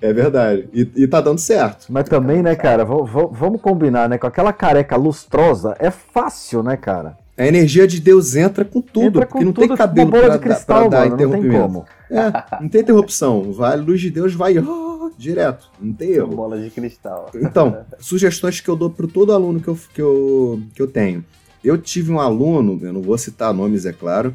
[0.00, 0.68] É verdade.
[0.72, 1.86] E, e tá dando certo.
[1.88, 4.18] Mas também, né, cara, vamos combinar, né?
[4.18, 7.18] Com aquela careca lustrosa, é fácil, né, cara?
[7.36, 10.38] A energia de Deus entra com tudo, entra com porque não tudo, tem cabelo pra,
[10.38, 11.68] cristal, pra dar mano, interrompimento.
[11.68, 13.52] Não tem, é, não tem interrupção.
[13.52, 16.36] Vai, a luz de Deus vai oh, direto, não tem erro.
[16.36, 17.30] Bola de cristal.
[17.34, 21.24] Então, sugestões que eu dou para todo aluno que eu, que, eu, que eu tenho.
[21.64, 24.34] Eu tive um aluno, eu não vou citar nomes, é claro,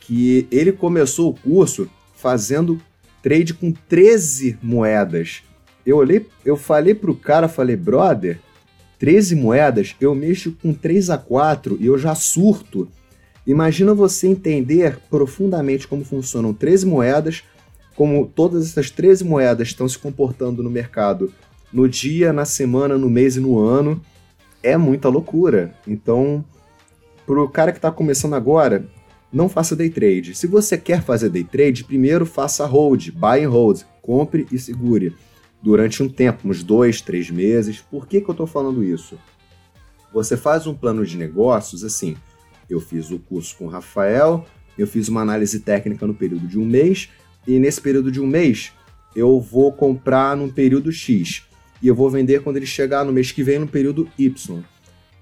[0.00, 2.78] que ele começou o curso fazendo
[3.26, 5.42] trade com 13 moedas.
[5.84, 8.38] Eu olhei, eu falei pro cara, falei, brother,
[9.00, 12.86] 13 moedas, eu mexo com 3 a 4 e eu já surto.
[13.44, 17.42] Imagina você entender profundamente como funcionam 13 moedas,
[17.96, 21.32] como todas essas 13 moedas estão se comportando no mercado
[21.72, 24.00] no dia, na semana, no mês e no ano.
[24.62, 25.74] É muita loucura.
[25.84, 26.44] Então,
[27.26, 28.86] pro cara que está começando agora,
[29.32, 30.34] não faça day trade.
[30.34, 35.14] Se você quer fazer day trade, primeiro faça hold, buy and hold, compre e segure
[35.62, 37.80] durante um tempo, uns dois, três meses.
[37.80, 39.18] Por que, que eu estou falando isso?
[40.12, 42.16] Você faz um plano de negócios assim.
[42.68, 44.44] Eu fiz o curso com o Rafael,
[44.78, 47.08] eu fiz uma análise técnica no período de um mês,
[47.46, 48.72] e nesse período de um mês
[49.14, 51.44] eu vou comprar num período X
[51.80, 54.62] e eu vou vender quando ele chegar no mês que vem no período Y.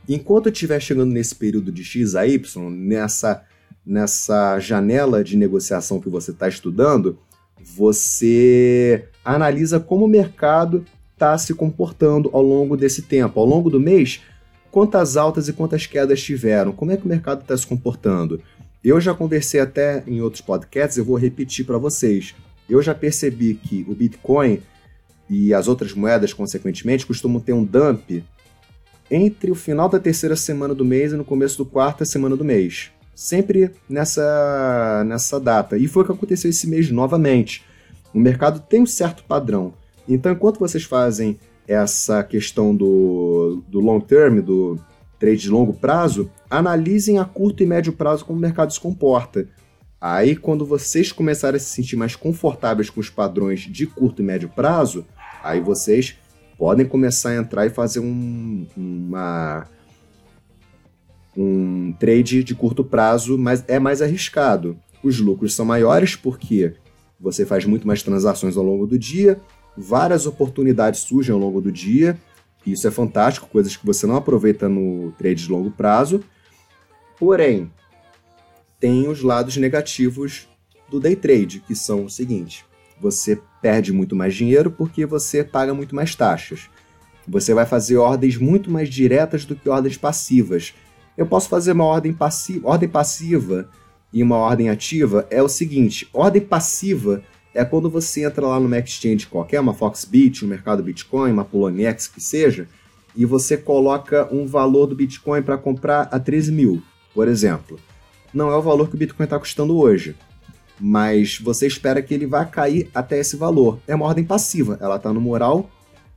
[0.09, 3.45] Enquanto eu estiver chegando nesse período de X a Y, nessa,
[3.87, 7.19] nessa janela de negociação que você está estudando,
[7.61, 13.39] você analisa como o mercado está se comportando ao longo desse tempo.
[13.39, 14.23] Ao longo do mês,
[14.71, 18.41] quantas altas e quantas quedas tiveram, como é que o mercado está se comportando.
[18.83, 22.35] Eu já conversei até em outros podcasts, eu vou repetir para vocês.
[22.69, 24.61] Eu já percebi que o Bitcoin
[25.29, 28.23] e as outras moedas, consequentemente, costumam ter um dump
[29.11, 32.45] entre o final da terceira semana do mês e no começo do quarta semana do
[32.45, 35.77] mês sempre nessa, nessa data.
[35.77, 37.65] E foi o que aconteceu esse mês novamente.
[38.13, 39.75] O mercado tem um certo padrão.
[40.09, 44.79] Então, enquanto vocês fazem essa questão do, do long term, do
[45.19, 49.49] trade de longo prazo, analisem a curto e médio prazo como o mercado se comporta.
[50.01, 54.25] Aí, quando vocês começarem a se sentir mais confortáveis com os padrões de curto e
[54.25, 55.07] médio prazo,
[55.43, 56.19] aí vocês
[56.59, 59.67] podem começar a entrar e fazer um, uma,
[61.37, 64.79] um trade de curto prazo, mas é mais arriscado.
[65.03, 66.75] Os lucros são maiores porque
[67.19, 69.41] você faz muito mais transações ao longo do dia,
[69.77, 72.19] várias oportunidades surgem ao longo do dia,
[72.67, 76.23] isso é fantástico, coisas que você não aproveita no trade de longo prazo.
[77.19, 77.71] Porém,
[78.81, 80.49] tem os lados negativos
[80.91, 82.65] do day trade, que são o seguinte:
[83.01, 86.69] você perde muito mais dinheiro porque você paga muito mais taxas.
[87.27, 90.75] Você vai fazer ordens muito mais diretas do que ordens passivas
[91.17, 92.69] eu posso fazer uma ordem passiva.
[92.69, 93.69] Ordem passiva
[94.13, 97.23] e uma ordem ativa é o seguinte: ordem passiva
[97.55, 102.09] é quando você entra lá numa exchange qualquer, uma Foxbit, um mercado Bitcoin, uma Poloniex,
[102.09, 102.69] que seja,
[103.15, 106.83] e você coloca um valor do Bitcoin para comprar a 13 mil,
[107.15, 107.79] por exemplo.
[108.33, 110.17] Não é o valor que o Bitcoin está custando hoje,
[110.81, 113.79] mas você espera que ele vá cair até esse valor.
[113.87, 115.71] É uma ordem passiva, ela está no moral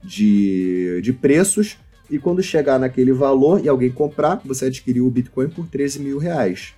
[0.03, 1.77] de, de preços
[2.09, 6.17] e quando chegar naquele valor e alguém comprar, você adquiriu o Bitcoin por 13 mil
[6.17, 6.73] reais.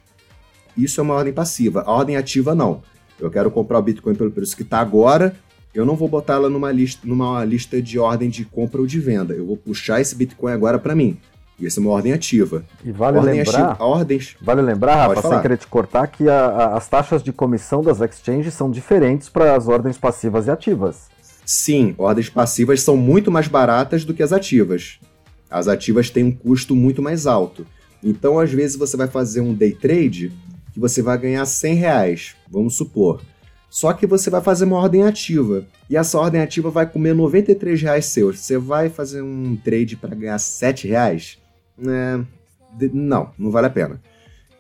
[0.78, 1.84] Isso é uma ordem passiva.
[1.86, 2.82] A ordem ativa, não.
[3.20, 5.36] Eu quero comprar o Bitcoin pelo preço que está agora,
[5.74, 9.00] eu não vou botar ela numa lista, numa lista de ordem de compra ou de
[9.00, 9.34] venda.
[9.34, 11.18] Eu vou puxar esse Bitcoin agora para mim.
[11.62, 12.63] Essa é uma ordem ativa.
[12.84, 16.46] E vale ordem lembrar, ativa, ordens, vale lembrar, Rafa, sem querer te cortar, que a,
[16.46, 21.10] a, as taxas de comissão das exchanges são diferentes para as ordens passivas e ativas.
[21.46, 25.00] Sim, ordens passivas são muito mais baratas do que as ativas.
[25.50, 27.66] As ativas têm um custo muito mais alto.
[28.04, 30.32] Então, às vezes, você vai fazer um day trade
[30.72, 33.22] que você vai ganhar 100 reais, vamos supor.
[33.70, 35.66] Só que você vai fazer uma ordem ativa.
[35.90, 38.40] E essa ordem ativa vai comer 93 reais seus.
[38.40, 41.38] Você vai fazer um trade para ganhar 7 reais?
[41.86, 42.20] É,
[42.92, 44.02] não, não vale a pena.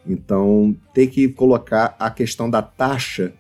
[0.05, 3.33] Então, tem que colocar a questão da taxa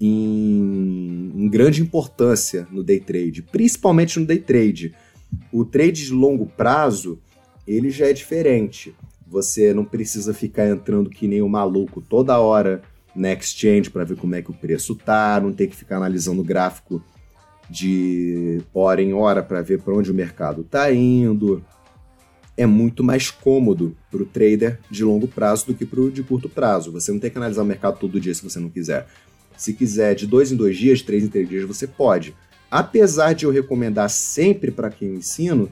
[0.00, 4.94] em, em grande importância no day trade, principalmente no day trade
[5.52, 7.18] o trade de longo prazo,
[7.66, 8.94] ele já é diferente.
[9.26, 12.82] Você não precisa ficar entrando que nem um maluco toda hora
[13.14, 16.40] na exchange para ver como é que o preço tá, não tem que ficar analisando
[16.40, 17.02] o gráfico
[17.68, 21.62] de hora em hora para ver para onde o mercado está indo.
[22.56, 26.24] é muito mais cômodo para o trader de longo prazo do que para o de
[26.24, 26.90] curto prazo.
[26.90, 29.06] Você não tem que analisar o mercado todo dia se você não quiser.
[29.56, 32.34] Se quiser de dois em dois dias, três em três dias, você pode.
[32.70, 35.70] Apesar de eu recomendar sempre para quem eu ensino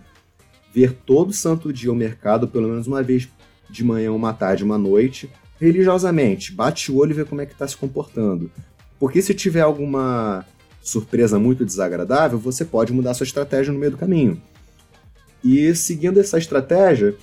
[0.72, 3.28] ver todo santo dia o mercado, pelo menos uma vez
[3.68, 5.30] de manhã, uma tarde, uma noite,
[5.60, 6.52] religiosamente.
[6.52, 8.50] Bate o olho e vê como é que está se comportando.
[8.98, 10.44] Porque se tiver alguma
[10.82, 14.40] surpresa muito desagradável, você pode mudar sua estratégia no meio do caminho.
[15.42, 17.14] E seguindo essa estratégia,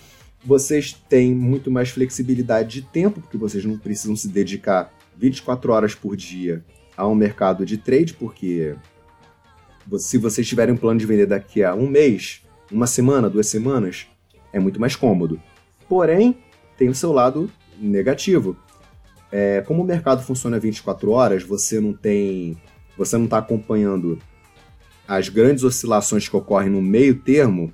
[0.45, 5.95] vocês têm muito mais flexibilidade de tempo, porque vocês não precisam se dedicar 24 horas
[5.95, 6.63] por dia
[6.95, 8.75] a um mercado de trade, porque
[9.98, 12.41] se vocês tiverem um plano de vender daqui a um mês,
[12.72, 14.08] uma semana, duas semanas,
[14.52, 15.39] é muito mais cômodo.
[15.88, 16.38] Porém,
[16.78, 18.58] tem o seu lado negativo.
[19.32, 22.58] É, como o mercado funciona 24 horas, você não tem.
[22.98, 24.19] Você não está acompanhando
[25.08, 27.74] as grandes oscilações que ocorrem no meio termo,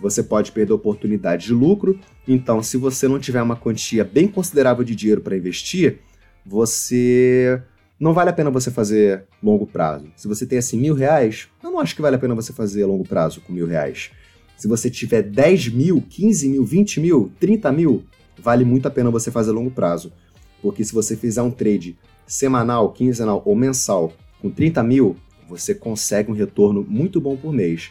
[0.00, 1.98] você pode perder oportunidade de lucro.
[2.26, 6.00] Então, se você não tiver uma quantia bem considerável de dinheiro para investir,
[6.44, 7.62] você
[8.00, 10.10] não vale a pena você fazer longo prazo.
[10.16, 12.86] Se você tem assim mil reais, eu não acho que vale a pena você fazer
[12.86, 14.10] longo prazo com mil reais.
[14.56, 18.04] Se você tiver 10 mil, 15 mil, 20 mil, 30 mil,
[18.38, 20.10] vale muito a pena você fazer longo prazo.
[20.62, 26.30] Porque se você fizer um trade semanal, quinzenal ou mensal com 30 mil, você consegue
[26.30, 27.90] um retorno muito bom por mês.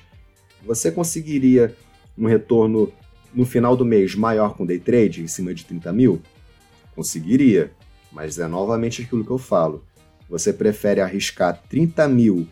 [0.65, 1.75] Você conseguiria
[2.17, 2.91] um retorno
[3.31, 6.19] no final do mês maior com day trade, em cima de 30 mil?
[6.95, 7.71] Conseguiria,
[8.11, 9.83] mas é novamente aquilo que eu falo.
[10.29, 12.47] Você prefere arriscar 30 mil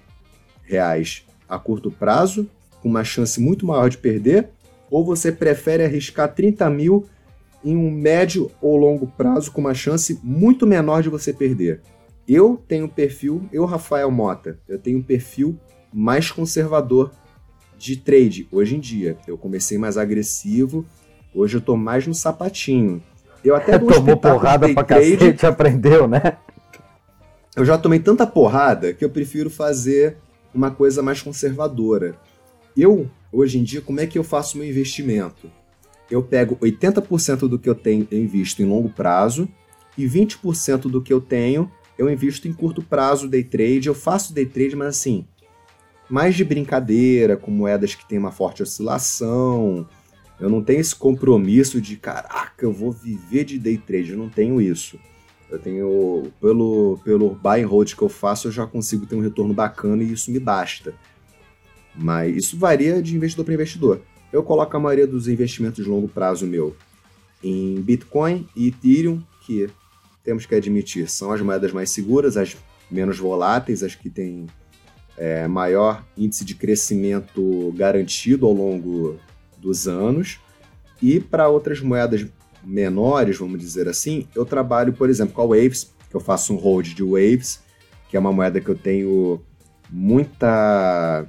[0.63, 2.49] reais a curto prazo,
[2.81, 4.49] com uma chance muito maior de perder,
[4.89, 7.05] ou você prefere arriscar 30 mil
[7.63, 11.81] em um médio ou longo prazo com uma chance muito menor de você perder?
[12.27, 15.57] Eu tenho um perfil, eu, Rafael Mota, eu tenho um perfil
[15.93, 17.11] mais conservador
[17.77, 19.17] de trade hoje em dia.
[19.27, 20.85] Eu comecei mais agressivo,
[21.33, 23.01] hoje eu tô mais no sapatinho.
[23.43, 26.37] Eu até Tomou porrada pra trade, cacete, aprendeu, né?
[27.57, 30.17] Eu já tomei tanta porrada que eu prefiro fazer
[30.53, 32.15] uma coisa mais conservadora.
[32.77, 35.49] Eu, hoje em dia, como é que eu faço meu investimento?
[36.09, 39.49] Eu pego 80% do que eu tenho eu invisto em longo prazo
[39.97, 43.87] e 20% do que eu tenho eu invisto em curto prazo, day trade.
[43.87, 45.25] Eu faço day trade, mas assim,
[46.07, 49.89] mais de brincadeira, com moedas que tem uma forte oscilação.
[50.39, 54.29] Eu não tenho esse compromisso de, caraca, eu vou viver de day trade, eu não
[54.29, 54.99] tenho isso.
[55.49, 59.21] Eu tenho, pelo, pelo buy and hold que eu faço, eu já consigo ter um
[59.21, 60.93] retorno bacana e isso me basta.
[61.95, 64.01] Mas isso varia de investidor para investidor.
[64.31, 66.75] Eu coloco a maioria dos investimentos de longo prazo meu
[67.43, 69.69] em Bitcoin e Ethereum, que
[70.23, 72.57] temos que admitir são as moedas mais seguras, as
[72.91, 74.47] menos voláteis, as que têm
[75.17, 79.17] é, maior índice de crescimento garantido ao longo
[79.57, 80.39] dos anos.
[81.01, 82.25] E para outras moedas
[82.63, 86.57] menores, vamos dizer assim, eu trabalho, por exemplo, com a Waves, que eu faço um
[86.57, 87.59] hold de Waves,
[88.09, 89.41] que é uma moeda que eu tenho
[89.89, 91.25] muita.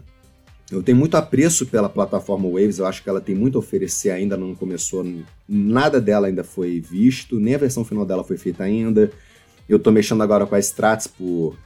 [0.71, 4.11] Eu tenho muito apreço pela plataforma Waves, eu acho que ela tem muito a oferecer
[4.11, 5.05] ainda, não começou,
[5.49, 9.11] nada dela ainda foi visto, nem a versão final dela foi feita ainda.
[9.67, 11.57] Eu estou mexendo agora com a Strats por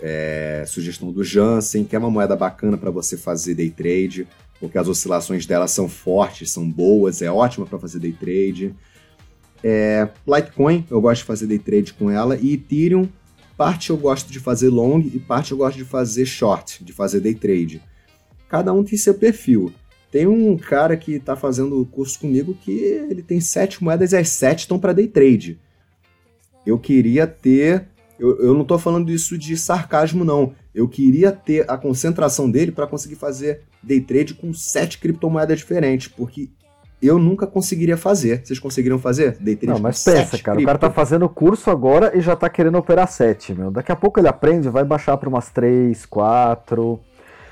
[0.00, 4.26] é, sugestão do Jansen, que é uma moeda bacana para você fazer day trade,
[4.60, 8.74] porque as oscilações dela são fortes, são boas, é ótima para fazer day trade.
[9.62, 13.08] É, Litecoin, eu gosto de fazer day trade com ela, e Ethereum,
[13.56, 17.20] parte eu gosto de fazer long e parte eu gosto de fazer short, de fazer
[17.20, 17.82] day trade.
[18.48, 19.72] Cada um tem seu perfil.
[20.10, 24.30] Tem um cara que está fazendo curso comigo que ele tem sete moedas e as
[24.30, 25.60] sete estão para day trade.
[26.64, 30.52] Eu queria ter eu, eu não estou falando isso de sarcasmo, não.
[30.74, 36.08] Eu queria ter a concentração dele para conseguir fazer day trade com sete criptomoedas diferentes,
[36.08, 36.48] porque
[37.00, 38.44] eu nunca conseguiria fazer.
[38.44, 40.62] Vocês conseguiriam fazer day trade Não, mas pensa, cara, cripto?
[40.62, 43.70] o cara tá fazendo curso agora e já tá querendo operar sete, meu.
[43.70, 47.00] Daqui a pouco ele aprende, vai baixar para umas três, quatro.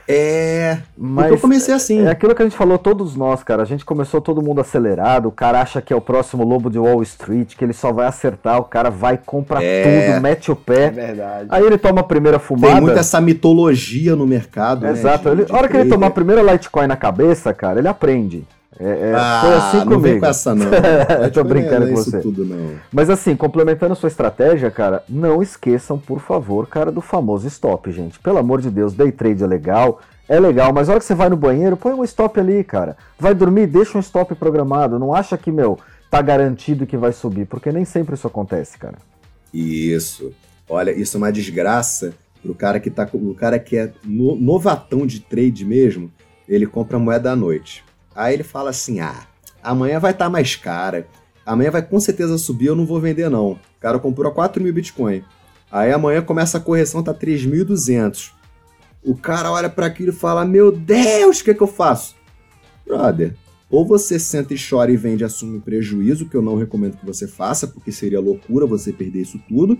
[0.09, 0.79] É.
[0.97, 2.07] Mas eu comecei assim.
[2.07, 3.63] É aquilo que a gente falou, todos nós, cara.
[3.63, 5.29] A gente começou todo mundo acelerado.
[5.29, 8.07] O cara acha que é o próximo lobo de Wall Street, que ele só vai
[8.07, 8.59] acertar.
[8.59, 10.85] O cara vai, compra é, tudo, mete o pé.
[10.85, 11.49] É verdade.
[11.51, 12.75] Aí ele toma a primeira fumada.
[12.75, 14.83] Tem muita essa mitologia no mercado.
[14.83, 15.35] Né, Exato.
[15.35, 18.45] Né, de, a hora que ele tomar a primeira Litecoin na cabeça, cara, ele aprende.
[18.79, 20.21] É, é, ah, foi assim não comigo.
[20.21, 20.67] Com essa não.
[21.23, 22.21] eu tô brincando é, com você.
[22.21, 22.47] Tudo,
[22.93, 27.91] Mas assim, complementando a sua estratégia, cara, não esqueçam, por favor, cara, do famoso stop,
[27.91, 28.19] gente.
[28.19, 31.15] Pelo amor de Deus, day trade é legal, é legal, mas a hora que você
[31.15, 32.97] vai no banheiro, põe um stop ali, cara.
[33.19, 34.99] Vai dormir, deixa um stop programado.
[34.99, 35.79] Não acha que, meu,
[36.11, 38.99] tá garantido que vai subir, porque nem sempre isso acontece, cara.
[39.55, 40.33] Isso.
[40.69, 42.13] Olha, isso é uma desgraça
[42.43, 46.11] pro cara que tá o cara que é no, novatão de trade mesmo,
[46.49, 47.86] ele compra moeda à noite.
[48.17, 49.27] Aí ele fala assim: "Ah,
[49.63, 51.07] amanhã vai estar tá mais cara.
[51.45, 53.53] Amanhã vai com certeza subir, eu não vou vender não.
[53.53, 55.23] O cara comprou a 4 mil Bitcoin.
[55.71, 58.33] Aí amanhã começa a correção, tá 3.200.
[59.05, 62.17] O cara olha para aquilo e fala: Meu Deus, o que, é que eu faço?
[62.85, 63.35] Brother,
[63.71, 67.07] ou você senta e chora e vende e assume prejuízo, que eu não recomendo que
[67.07, 69.79] você faça, porque seria loucura você perder isso tudo.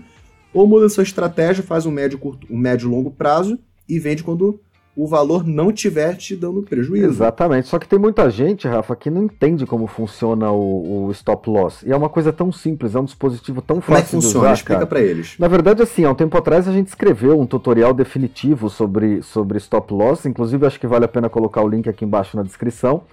[0.53, 4.59] Ou muda sua estratégia, faz um médio, curto, um médio longo prazo e vende quando
[4.97, 7.05] o valor não tiver te dando prejuízo.
[7.05, 7.67] Exatamente.
[7.67, 11.83] Só que tem muita gente, Rafa, que não entende como funciona o, o stop loss.
[11.83, 14.47] E é uma coisa tão simples, é um dispositivo tão como fácil é que funciona?
[14.47, 15.35] Usar, Explica para eles.
[15.37, 19.59] Na verdade, assim, há um tempo atrás a gente escreveu um tutorial definitivo sobre, sobre
[19.59, 20.25] stop loss.
[20.25, 23.03] Inclusive, acho que vale a pena colocar o link aqui embaixo na descrição.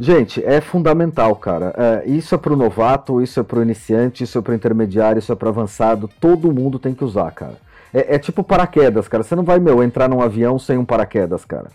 [0.00, 1.72] Gente, é fundamental, cara.
[2.04, 4.56] É, isso é para o novato, isso é para o iniciante, isso é para o
[4.56, 6.10] intermediário, isso é para avançado.
[6.18, 7.58] Todo mundo tem que usar, cara.
[7.92, 9.22] É, é, tipo paraquedas, cara.
[9.22, 11.68] Você não vai, meu, entrar num avião sem um paraquedas, cara.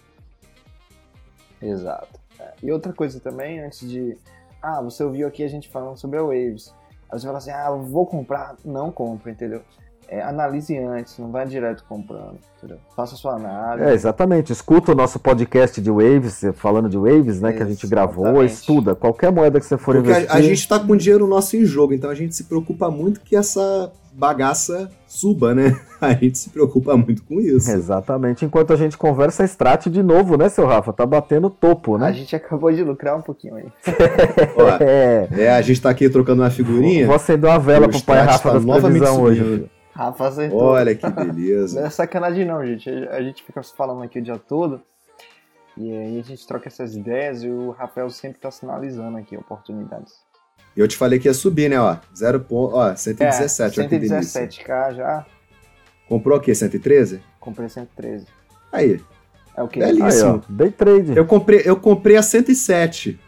[1.61, 2.19] Exato.
[2.39, 2.53] É.
[2.63, 4.17] E outra coisa também, antes de.
[4.61, 6.73] Ah, você ouviu aqui a gente falando sobre a Waves.
[7.11, 8.55] Aí você fala assim, ah, vou comprar.
[8.65, 9.61] Não compra, entendeu?
[10.07, 12.77] É, analise antes, não vai direto comprando, entendeu?
[12.95, 13.89] Faça sua análise.
[13.89, 14.53] É, exatamente.
[14.53, 18.95] Escuta o nosso podcast de Waves, falando de Waves, né, que a gente gravou, estuda
[18.95, 20.31] qualquer moeda que você for Porque investir.
[20.31, 23.19] A, a gente está com dinheiro nosso em jogo, então a gente se preocupa muito
[23.19, 25.79] que essa bagaça suba, né?
[26.01, 27.71] A gente se preocupa muito com isso.
[27.71, 28.45] Exatamente.
[28.45, 30.93] Enquanto a gente conversa, a Strat de novo, né, seu Rafa?
[30.93, 32.07] Tá batendo topo, né?
[32.07, 33.65] A gente acabou de lucrar um pouquinho aí.
[34.55, 35.27] Ó, é.
[35.31, 35.51] é.
[35.51, 37.05] a gente tá aqui trocando uma figurinha.
[37.07, 39.67] Vou acender uma vela pro pai Rafa tá das previsão hoje.
[39.97, 40.61] Rafa acertou.
[40.61, 41.79] Olha que beleza.
[41.79, 42.87] não é sacanagem não, gente.
[42.89, 44.79] A gente fica falando aqui o dia todo.
[45.75, 50.13] E aí a gente troca essas ideias e o Rafael sempre tá sinalizando aqui oportunidades.
[50.75, 51.97] Eu te falei que ia subir, né, ó.
[52.15, 55.25] 0 ponto, ó, 117, é, 117k já.
[56.07, 56.53] Comprou o quê?
[56.53, 57.21] 113?
[57.39, 58.27] Comprei 113.
[58.71, 59.01] Aí.
[59.55, 59.79] É o quê?
[59.79, 60.33] Belíssimo.
[60.33, 61.17] Aí, ó, day trade.
[61.17, 63.19] Eu comprei, eu comprei a 107.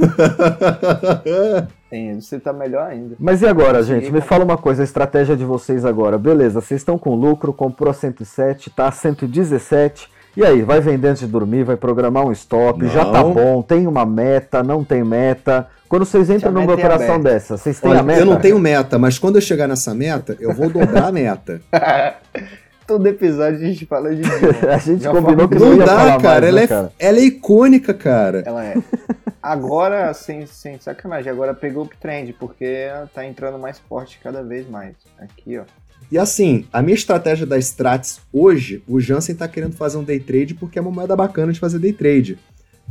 [1.90, 3.16] Tem, você tá melhor ainda.
[3.18, 4.10] Mas e agora, gente?
[4.12, 6.16] Me fala uma coisa, a estratégia de vocês agora.
[6.16, 10.08] Beleza, vocês estão com lucro, comprou a 107, tá a 117.
[10.36, 12.88] E aí, vai vender antes de dormir, vai programar um stop, não.
[12.88, 15.66] já tá bom, tem uma meta, não tem meta.
[15.88, 18.20] Quando vocês entram numa operação dessa, vocês têm Olha, a meta?
[18.20, 21.60] Eu não tenho meta, mas quando eu chegar nessa meta, eu vou dobrar a meta.
[22.90, 24.22] Todo episódio a gente fala de
[24.68, 26.40] A gente Já combinou que não, não dá, cara.
[26.40, 26.92] Mais, ela, né, é, cara?
[26.98, 28.42] ela é icônica, cara.
[28.44, 28.74] Ela é.
[29.40, 34.68] Agora, sem, sem sacanagem, agora pegou o uptrend, porque tá entrando mais forte cada vez
[34.68, 34.96] mais.
[35.20, 35.62] Aqui, ó.
[36.10, 40.18] E assim, a minha estratégia da Strats hoje, o Jansen tá querendo fazer um day
[40.18, 42.40] trade porque é uma moeda bacana de fazer day trade.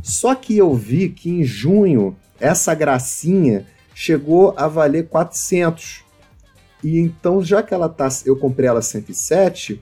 [0.02, 6.02] Só que eu vi que em junho, essa gracinha chegou a valer 400.
[6.82, 9.78] E então, já que ela tá, eu comprei ela 107,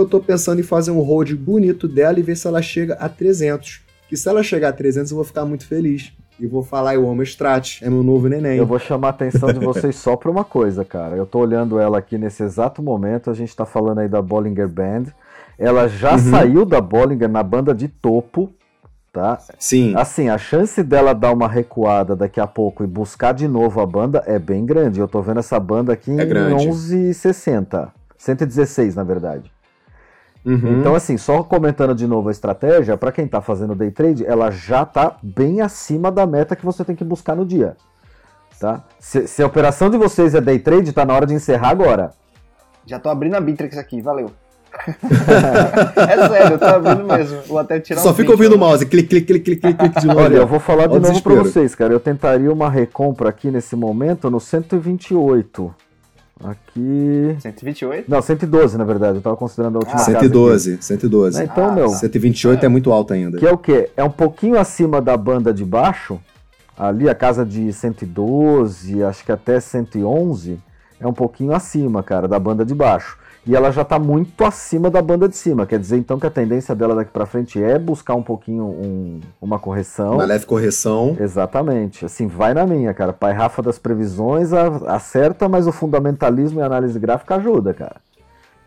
[0.00, 3.08] eu tô pensando em fazer um hold bonito dela e ver se ela chega a
[3.08, 6.12] 300 que se ela chegar a 300 eu vou ficar muito feliz.
[6.40, 8.56] E vou falar, eu amo Strat, é meu novo neném.
[8.56, 11.16] Eu vou chamar a atenção de vocês só para uma coisa, cara.
[11.16, 14.68] Eu tô olhando ela aqui nesse exato momento, a gente tá falando aí da Bollinger
[14.68, 15.06] Band.
[15.58, 16.18] Ela já uhum.
[16.18, 18.52] saiu da Bollinger na banda de topo,
[19.12, 19.38] tá?
[19.58, 19.92] Sim.
[19.96, 23.86] Assim, a chance dela dar uma recuada daqui a pouco e buscar de novo a
[23.86, 25.00] banda é bem grande.
[25.00, 27.88] Eu tô vendo essa banda aqui é em 11,60.
[28.16, 29.50] 116, na verdade.
[30.48, 30.80] Uhum.
[30.80, 34.50] Então, assim, só comentando de novo a estratégia, para quem está fazendo day trade, ela
[34.50, 37.76] já está bem acima da meta que você tem que buscar no dia.
[38.58, 38.82] Tá?
[38.98, 42.12] Se, se a operação de vocês é day trade, está na hora de encerrar agora.
[42.86, 44.30] Já estou abrindo a Bittrex aqui, valeu.
[46.08, 47.42] é sério, eu tô abrindo mesmo.
[47.46, 50.06] Vou até tirar Só um fica ouvindo o mouse, clique, clique, clique, clique, clique de
[50.06, 50.20] novo.
[50.20, 51.92] Olha, eu vou falar de novo para vocês, cara.
[51.92, 55.74] Eu tentaria uma recompra aqui nesse momento no 128.
[56.42, 57.36] Aqui.
[57.40, 58.08] 128?
[58.08, 59.16] Não, 112, na verdade.
[59.18, 61.42] Eu tava considerando a última ah, 112, casa 112.
[61.42, 61.88] Então, ah, meu.
[61.88, 62.66] 128 é.
[62.66, 63.38] é muito alto ainda.
[63.38, 63.90] Que é o quê?
[63.96, 66.20] É um pouquinho acima da banda de baixo.
[66.76, 70.58] Ali, a casa de 112, acho que até 111.
[71.00, 73.18] É um pouquinho acima, cara, da banda de baixo
[73.48, 75.66] e ela já está muito acima da banda de cima.
[75.66, 79.20] Quer dizer, então, que a tendência dela daqui para frente é buscar um pouquinho um,
[79.40, 80.16] uma correção.
[80.16, 81.16] Uma leve correção.
[81.18, 82.04] Exatamente.
[82.04, 83.10] Assim, vai na minha, cara.
[83.10, 87.96] Pai Rafa das previsões acerta, mas o fundamentalismo e a análise gráfica ajuda, cara.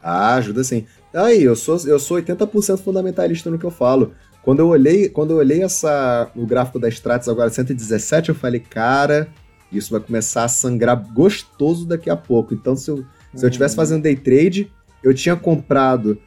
[0.02, 0.88] Ah, ajuda sim.
[1.14, 4.14] Aí, eu sou, eu sou 80% fundamentalista no que eu falo.
[4.42, 8.60] Quando eu olhei, quando eu olhei essa, o gráfico da Stratos agora 117, eu falei,
[8.60, 9.28] cara,
[9.72, 12.56] isso vai começar a sangrar gostoso daqui a pouco.
[12.56, 14.72] Então, se eu se eu estivesse fazendo day trade,
[15.04, 16.18] eu tinha comprado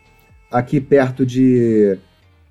[0.50, 1.98] aqui perto de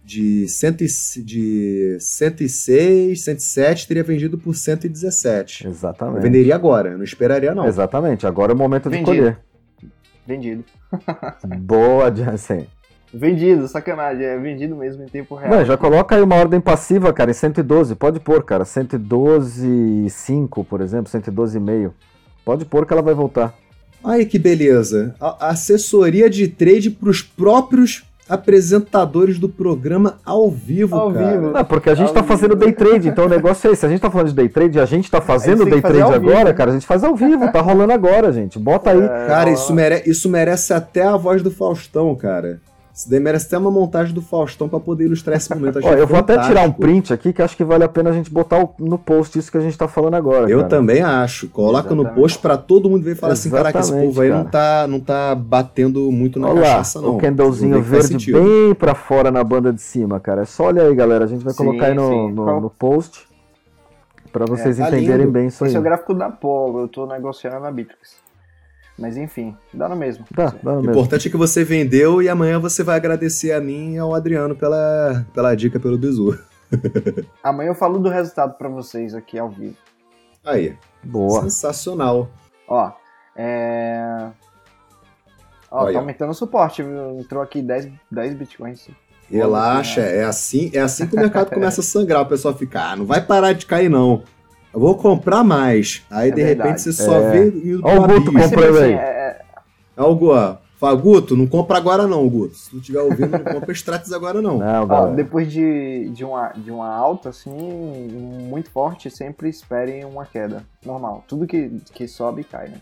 [0.04, 0.84] de, cento,
[1.24, 5.68] de 106, 107, teria vendido por 117.
[5.68, 6.18] Exatamente.
[6.18, 7.66] Eu venderia agora, não esperaria não.
[7.66, 9.12] Exatamente, agora é o momento Vendido.
[9.12, 9.40] de colher.
[10.28, 10.64] Vendido.
[11.60, 12.68] Boa, Jansen.
[13.14, 15.52] Vendido, sacanagem, é vendido mesmo em tempo real.
[15.52, 20.82] Não, já coloca aí uma ordem passiva, cara, em 112, pode pôr, cara, 112,5, por
[20.82, 21.92] exemplo, 112,5.
[22.44, 23.54] Pode pôr que ela vai voltar.
[24.04, 25.16] Aí que beleza.
[25.20, 31.32] A assessoria de trade para os próprios apresentadores do programa ao vivo, ao cara.
[31.32, 31.52] Vivo.
[31.52, 33.86] Não, porque a gente ao tá fazendo day trade, então o negócio é esse.
[33.86, 36.46] A gente tá falando de day trade e a gente tá fazendo day trade agora,
[36.46, 36.58] vivo.
[36.58, 38.58] cara, a gente faz ao vivo, tá rolando agora, gente.
[38.58, 39.02] Bota aí.
[39.02, 42.60] É, cara, isso, mere isso merece até a voz do Faustão, cara.
[42.94, 45.80] Isso daí merece até uma montagem do Faustão para poder ilustrar esse momento.
[45.82, 48.14] Ó, eu vou até tirar um print aqui que acho que vale a pena a
[48.14, 50.48] gente botar no post isso que a gente tá falando agora.
[50.48, 50.70] Eu cara.
[50.70, 51.48] também acho.
[51.50, 52.08] Coloca Exatamente.
[52.08, 54.86] no post para todo mundo ver e falar assim: caraca, esse povo aí não tá,
[54.88, 57.16] não tá batendo muito na Olha cachaça, lá, não.
[57.16, 60.44] O candlezinho verde bem para fora na banda de cima, cara.
[60.44, 61.26] É só olha aí, galera.
[61.26, 63.28] A gente vai sim, colocar aí no, no, no post
[64.32, 65.32] para vocês é, tá entenderem lindo.
[65.32, 65.70] bem isso aí.
[65.70, 66.82] Esse é o gráfico da Polo.
[66.82, 68.22] Eu tô negociando na Bitrix.
[68.98, 70.26] Mas enfim, dá no mesmo.
[70.32, 73.60] Dá, dá no o importante é que você vendeu e amanhã você vai agradecer a
[73.60, 76.38] mim e ao Adriano pela, pela dica pelo bizu.
[77.44, 79.76] amanhã eu falo do resultado para vocês aqui ao vivo.
[80.46, 80.78] Aí.
[81.04, 81.42] Boa.
[81.42, 82.30] Sensacional.
[82.68, 82.92] Ó,
[83.36, 84.30] é.
[85.72, 85.94] Ó, Olha.
[85.94, 87.20] tá aumentando o suporte, viu?
[87.20, 88.90] Entrou aqui 10, 10 bitcoins.
[89.30, 92.22] Relaxa, é assim, é assim que o mercado começa a sangrar.
[92.22, 94.24] O pessoal fica, ah, não vai parar de cair, não.
[94.74, 96.02] Eu vou comprar mais.
[96.10, 96.70] Aí, é de verdade.
[96.70, 97.50] repente, você só é.
[97.50, 98.94] vê Olha o Guto comprando aí.
[98.94, 99.42] É,
[99.96, 100.64] é o Guto.
[100.80, 102.56] Fala, Guto, não compra agora não, Guto.
[102.56, 104.58] Se tu estiver ouvindo, não compra Stratos agora não.
[104.58, 107.50] não Ó, depois de, de, uma, de uma alta, assim,
[108.50, 110.66] muito forte, sempre esperem uma queda.
[110.86, 111.24] Normal.
[111.26, 112.78] Tudo que, que sobe, cai, né?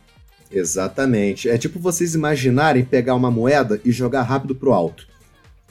[0.51, 1.47] Exatamente.
[1.47, 5.07] É tipo vocês imaginarem pegar uma moeda e jogar rápido pro alto.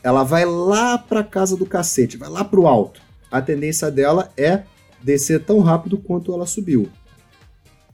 [0.00, 3.02] Ela vai lá pra casa do cacete, vai lá pro alto.
[3.28, 4.62] A tendência dela é
[5.02, 6.88] descer tão rápido quanto ela subiu.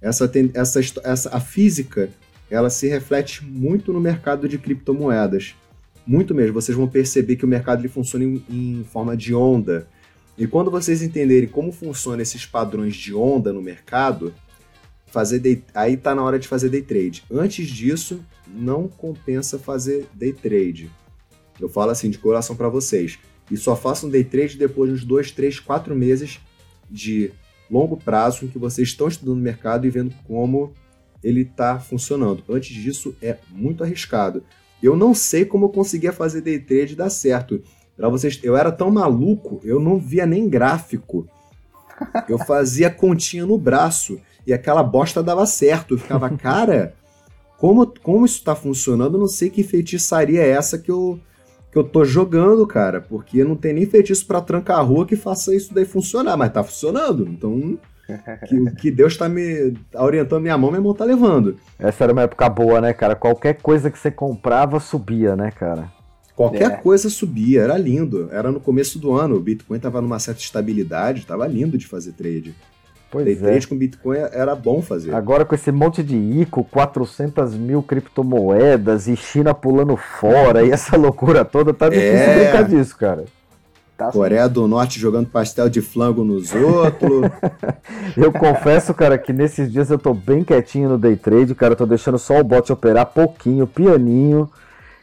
[0.00, 2.11] Essa, essa, essa, a física
[2.50, 5.54] ela se reflete muito no mercado de criptomoedas.
[6.07, 6.54] Muito mesmo.
[6.54, 9.88] Vocês vão perceber que o mercado ele funciona em, em forma de onda.
[10.38, 14.32] E quando vocês entenderem como funcionam esses padrões de onda no mercado,
[15.07, 17.24] fazer day, aí está na hora de fazer day trade.
[17.30, 20.90] Antes disso, não compensa fazer day trade.
[21.59, 23.18] Eu falo assim de coração para vocês.
[23.50, 26.38] E só façam day trade depois de uns 2, 3, 4 meses
[26.91, 27.32] de
[27.70, 30.72] longo prazo em que vocês estão estudando o mercado e vendo como
[31.22, 32.43] ele está funcionando.
[32.49, 34.45] Antes disso, é muito arriscado.
[34.82, 37.62] Eu não sei como eu conseguia fazer day trade dar certo.
[37.97, 41.26] Para vocês, eu era tão maluco, eu não via nem gráfico.
[42.28, 45.95] Eu fazia continha no braço e aquela bosta dava certo.
[45.95, 46.95] Eu ficava, cara,
[47.57, 49.14] como, como isso está funcionando?
[49.16, 51.18] Eu não sei que feitiçaria é essa que eu
[51.70, 55.16] que eu tô jogando, cara, porque não tem nem feitiço para trancar a rua que
[55.16, 57.26] faça isso daí funcionar, mas tá funcionando.
[57.28, 57.78] Então,
[58.48, 61.56] que, que Deus tá me orientando minha mão, minha mão tá levando.
[61.78, 63.14] Essa era uma época boa, né, cara?
[63.14, 65.90] Qualquer coisa que você comprava subia, né, cara?
[66.34, 66.76] Qualquer é.
[66.76, 68.28] coisa subia, era lindo.
[68.30, 72.12] Era no começo do ano, o Bitcoin tava numa certa estabilidade, tava lindo de fazer
[72.12, 72.54] trade.
[73.16, 73.50] Pois Day é.
[73.50, 75.14] trade com Bitcoin era bom fazer.
[75.14, 80.96] Agora com esse monte de ICO, 400 mil criptomoedas e China pulando fora e essa
[80.96, 82.44] loucura toda, tá difícil é...
[82.44, 83.24] brincar disso, cara.
[83.96, 87.30] Tá Coreia do Norte jogando pastel de flango nos outros.
[88.14, 91.86] eu confesso, cara, que nesses dias eu tô bem quietinho no day trade, cara, tô
[91.86, 94.50] deixando só o bot operar pouquinho, pianinho.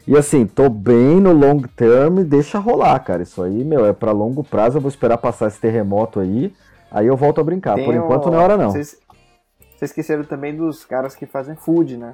[0.06, 3.24] E assim, tô bem no long term, deixa rolar, cara.
[3.24, 6.54] Isso aí, meu, é para longo prazo, eu vou esperar passar esse terremoto aí.
[6.94, 7.76] Aí eu volto a brincar.
[7.76, 8.32] Tem Por enquanto o...
[8.32, 8.70] não é hora não.
[8.70, 9.00] Vocês
[9.82, 12.14] esqueceram também dos caras que fazem food, né?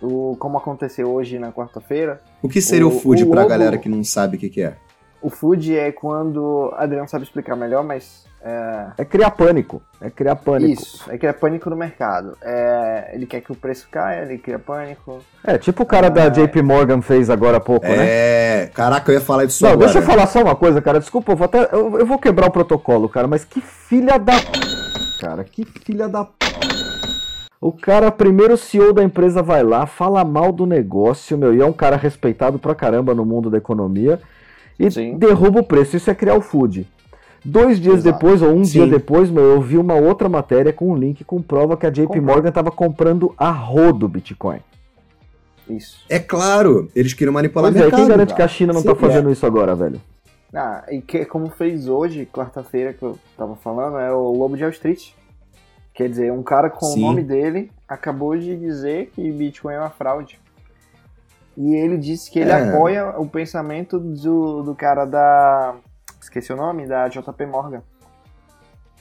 [0.00, 2.20] O, como aconteceu hoje na quarta-feira.
[2.40, 4.48] O que seria o, o food o pra lobo, galera que não sabe o que,
[4.48, 4.76] que é?
[5.20, 6.72] O food é quando.
[6.76, 8.24] Adriano sabe explicar melhor, mas.
[8.42, 8.86] É...
[8.98, 9.82] é criar pânico.
[10.00, 10.72] É criar pânico.
[10.72, 12.36] Isso, é criar pânico no mercado.
[12.42, 13.10] É...
[13.12, 15.22] Ele quer que o preço caia, ele cria pânico.
[15.44, 16.10] É, tipo o cara é...
[16.10, 17.96] da JP Morgan fez agora há pouco, é...
[17.96, 18.06] né?
[18.08, 19.86] É, caraca, eu ia falar disso Não, agora.
[19.86, 21.00] deixa eu falar só uma coisa, cara.
[21.00, 21.68] Desculpa, eu vou até.
[21.72, 24.34] Eu, eu vou quebrar o protocolo, cara, mas que filha da.
[25.20, 26.26] Cara, que filha da.
[27.60, 31.66] O cara, primeiro CEO da empresa vai lá, fala mal do negócio, meu, e é
[31.66, 34.18] um cara respeitado pra caramba no mundo da economia
[34.78, 35.18] e Sim.
[35.18, 35.94] derruba o preço.
[35.94, 36.88] Isso é criar o food.
[37.44, 38.12] Dois dias Exato.
[38.12, 38.72] depois, ou um Sim.
[38.72, 41.90] dia depois, meu, eu vi uma outra matéria com um link com prova que a
[41.90, 44.60] JP Morgan estava comprando a rodo Bitcoin.
[45.68, 46.04] Isso.
[46.08, 48.00] É claro, eles queriam manipular pois o mercado.
[48.00, 49.32] É, quem garante que a China não está fazendo é.
[49.32, 50.00] isso agora, velho?
[50.52, 54.64] Ah, e que, como fez hoje, quarta-feira, que eu tava falando, é o Lobo de
[54.64, 55.12] Wall Street.
[55.94, 57.02] Quer dizer, um cara com Sim.
[57.02, 60.40] o nome dele acabou de dizer que Bitcoin é uma fraude.
[61.56, 62.54] E ele disse que ele é.
[62.54, 65.74] apoia o pensamento do, do cara da.
[66.20, 66.86] Esqueci o nome?
[66.86, 67.82] Da JP Morgan.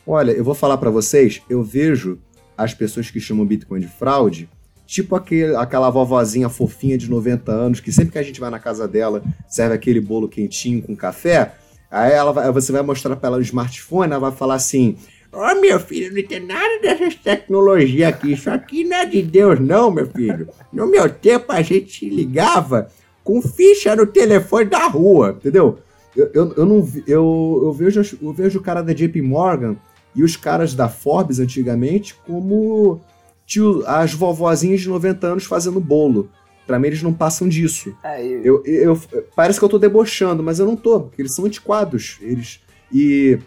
[0.05, 2.20] Olha, eu vou falar para vocês, eu vejo
[2.57, 4.49] as pessoas que chamam Bitcoin de fraude
[4.89, 8.57] tipo aquele, aquela vovozinha fofinha de 90 anos, que sempre que a gente vai na
[8.57, 11.53] casa dela, serve aquele bolo quentinho com café.
[11.91, 14.97] Aí ela vai, você vai mostrar para ela o smartphone, ela vai falar assim:
[15.32, 18.34] Ó, oh, meu filho, não tem nada dessas tecnologias aqui.
[18.34, 20.49] Isso aqui não é de Deus, não, meu filho.
[20.74, 22.89] No meu tempo a gente ligava
[23.24, 25.78] com ficha no telefone da rua, entendeu?
[26.20, 29.76] Eu, eu, eu não eu, eu, vejo, eu vejo o cara da JP Morgan
[30.15, 32.99] e os caras da Forbes antigamente como
[33.45, 36.30] tio, as vovozinhas de 90 anos fazendo bolo.
[36.67, 37.95] Pra mim, eles não passam disso.
[38.03, 38.61] É, eu...
[38.63, 39.26] Eu, eu...
[39.36, 42.20] parece que eu tô debochando, mas eu não tô, porque eles são antiquados.
[42.22, 42.59] Eles.
[42.93, 43.39] E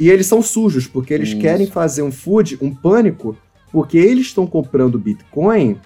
[0.00, 1.38] e eles são sujos, porque eles Isso.
[1.38, 3.36] querem fazer um food, um pânico,
[3.70, 5.78] porque eles estão comprando Bitcoin,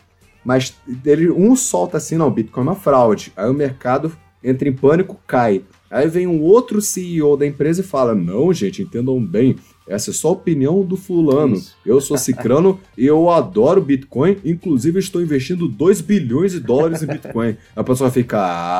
[0.45, 3.33] mas ele, um solta assim, não, Bitcoin é uma fraude.
[3.37, 5.65] Aí o mercado entra em pânico, cai.
[5.91, 9.57] Aí vem um outro CEO da empresa e fala: Não, gente, entendam bem,
[9.87, 11.57] essa é só a opinião do fulano.
[11.57, 11.75] Isso.
[11.85, 17.07] Eu sou cicrano e eu adoro Bitcoin, inclusive estou investindo 2 bilhões de dólares em
[17.07, 17.57] Bitcoin.
[17.77, 18.39] A pessoa fica: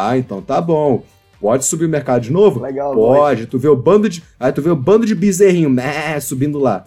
[0.09, 1.05] Ah, então tá bom.
[1.41, 2.61] Pode subir o mercado de novo?
[2.61, 3.47] Legal, Pode.
[3.47, 4.23] Tu vê o bando de.
[4.41, 6.87] Aí tu vê o bando de bezerrinho, né, subindo lá.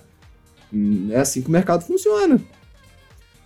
[0.73, 2.41] Hum, é assim que o mercado funciona.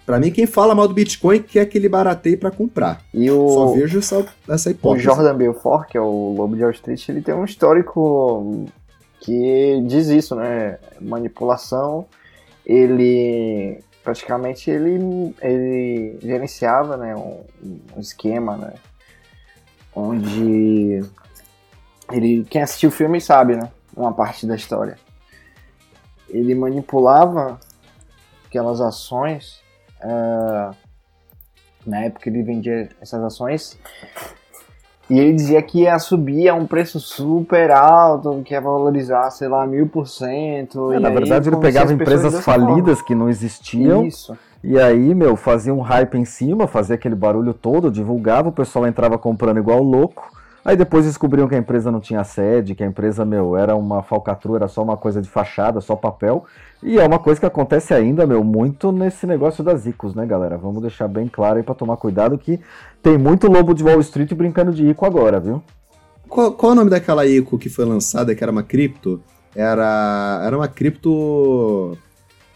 [0.06, 3.02] Para mim, quem fala mal do Bitcoin quer que ele barateie para comprar.
[3.14, 3.50] E o...
[3.50, 5.08] Só vejo essa, essa hipótese.
[5.08, 8.66] O Jordan Belfort, que é o Lobo de Wall Street, ele tem um histórico
[9.20, 10.80] que diz isso, né?
[11.00, 12.06] Manipulação.
[12.66, 17.44] Ele praticamente ele, ele gerenciava né, um,
[17.96, 18.74] um esquema, né?
[19.96, 21.04] onde
[22.12, 23.70] ele quem assistiu o filme sabe, né?
[23.96, 24.98] Uma parte da história.
[26.30, 27.60] Ele manipulava
[28.46, 29.62] aquelas ações.
[30.04, 30.76] Uh,
[31.86, 33.80] na época ele vendia essas ações
[35.12, 39.50] e ele dizia que ia subir a um preço super alto, que ia valorizar, sei
[39.50, 40.94] lá, mil por cento.
[40.94, 43.08] É, na verdade, ele pegava empresas falidas forma.
[43.08, 44.06] que não existiam.
[44.06, 44.38] Isso.
[44.64, 48.88] E aí, meu, fazia um hype em cima, fazia aquele barulho todo, divulgava, o pessoal
[48.88, 50.32] entrava comprando igual louco.
[50.64, 54.04] Aí depois descobriam que a empresa não tinha sede, que a empresa, meu, era uma
[54.04, 56.46] falcatrua, era só uma coisa de fachada, só papel.
[56.84, 60.58] E é uma coisa que acontece ainda, meu, muito nesse negócio das ICOs, né, galera?
[60.58, 62.60] Vamos deixar bem claro aí pra tomar cuidado que
[63.02, 65.64] tem muito lobo de Wall Street brincando de ICO agora, viu?
[66.30, 69.20] Qual, qual é o nome daquela ICO que foi lançada, que era uma cripto?
[69.56, 71.98] Era, era uma cripto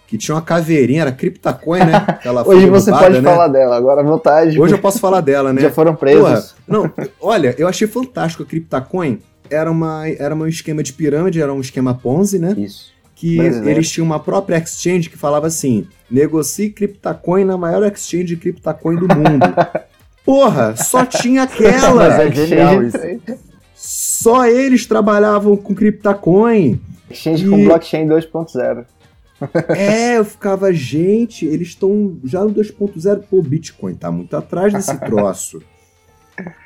[0.07, 2.19] que tinha uma caveirinha, era CryptoCoin, né?
[2.45, 3.29] Hoje você pode né?
[3.29, 4.59] falar dela, agora à vontade.
[4.59, 5.61] Hoje eu posso falar dela, né?
[5.61, 6.23] Já foram presos.
[6.23, 9.19] Porra, não, olha, eu achei fantástico a CryptoCoin.
[9.49, 12.53] Era, uma, era um esquema de pirâmide, era um esquema Ponzi, né?
[12.57, 12.93] Isso.
[13.15, 18.35] Que eles tinham uma própria exchange que falava assim: negocie CryptoCoin na maior exchange de
[18.35, 19.45] CryptoCoin do mundo.
[20.25, 22.09] Porra, só tinha aquela.
[22.09, 22.97] Mas é genial isso.
[23.73, 26.81] Só eles trabalhavam com CryptoCoin.
[27.09, 27.49] Exchange e...
[27.49, 28.85] com blockchain 2.0
[29.75, 34.97] é, eu ficava, gente, eles estão já no 2.0, pô, Bitcoin tá muito atrás desse
[34.99, 35.61] troço.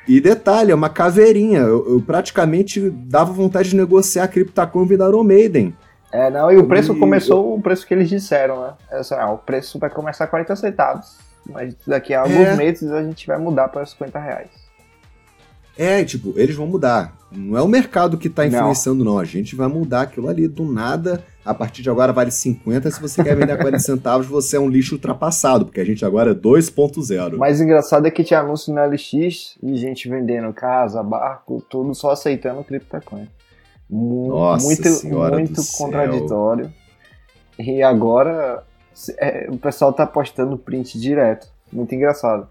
[0.06, 1.60] E detalhe, é uma caveirinha.
[1.60, 5.76] Eu, eu, praticamente dava vontade de negociar a CryptoCoin e Iron Maiden.
[6.12, 7.54] É, não, e o preço e, começou eu...
[7.54, 8.72] o preço que eles disseram, né?
[8.90, 11.18] É, assim, ah, o preço vai começar a 40 centavos.
[11.46, 12.56] Mas daqui a alguns é.
[12.56, 14.50] meses a gente vai mudar para 50 reais.
[15.78, 17.16] É, tipo, eles vão mudar.
[17.32, 19.12] Não é o mercado que tá influenciando, não.
[19.12, 19.18] não.
[19.18, 22.90] A gente vai mudar aquilo ali do nada a partir de agora vale 50.
[22.90, 26.04] Se você quer vender a 40 centavos, você é um lixo ultrapassado, porque a gente
[26.04, 27.34] agora é 2.0.
[27.34, 31.94] O mais engraçado é que tinha anúncio na LX e gente vendendo casa, barco, tudo
[31.94, 33.28] só aceitando CryptoCoin.
[33.88, 34.88] Nossa muito,
[35.32, 36.72] muito contraditório.
[37.58, 38.64] E agora
[39.18, 41.48] é, o pessoal tá postando print direto.
[41.72, 42.48] Muito engraçado.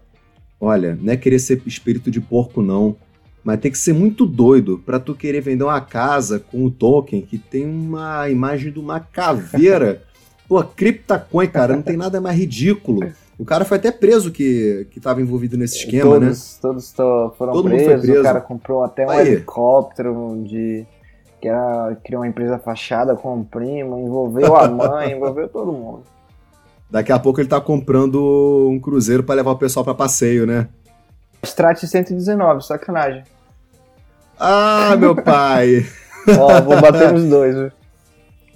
[0.60, 2.96] Olha, não é querer ser espírito de porco, não.
[3.42, 7.22] Mas tem que ser muito doido para tu querer vender uma casa com o token
[7.22, 10.02] que tem uma imagem de uma caveira.
[10.46, 13.08] Pô, CryptoCoin, cara, não tem nada mais ridículo.
[13.38, 16.58] O cara foi até preso que, que tava envuvido nesse esquema, todos, né?
[16.60, 18.20] Todos tô, foram Todo presos, preso.
[18.20, 19.28] o cara comprou até um Aí.
[19.28, 20.84] helicóptero de
[21.40, 26.02] que era criou uma empresa fachada com o primo, envolveu a mãe, envolveu todo mundo.
[26.90, 30.68] Daqui a pouco ele tá comprando um cruzeiro para levar o pessoal para passeio, né?
[31.42, 33.24] Strat 119, sacanagem.
[34.38, 35.86] Ah, meu pai!
[36.38, 37.72] Ó, vou bater nos dois, viu?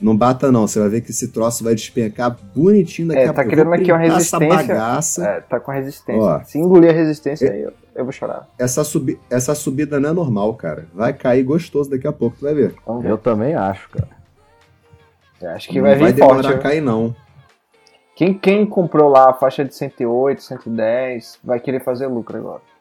[0.01, 3.27] Não bata não, você vai ver que esse troço vai despencar bonitinho daqui é, a
[3.29, 3.49] tá pouco.
[3.49, 4.47] Tá criando aqui uma resistência.
[4.47, 5.27] Essa bagaça.
[5.27, 6.23] É, tá com resistência.
[6.23, 8.47] Ó, Se engolir a resistência, é, aí eu, eu, vou chorar.
[8.59, 10.87] Essa, subi essa subida não é normal, cara.
[10.93, 12.75] Vai cair gostoso daqui a pouco, tu vai ver.
[13.05, 14.09] Eu também acho, cara.
[15.41, 17.17] Eu acho que não vai vir vai demorar forte, a cair, não.
[18.15, 22.74] Quem, quem comprou lá a faixa de 108, 110, vai querer fazer lucro agora.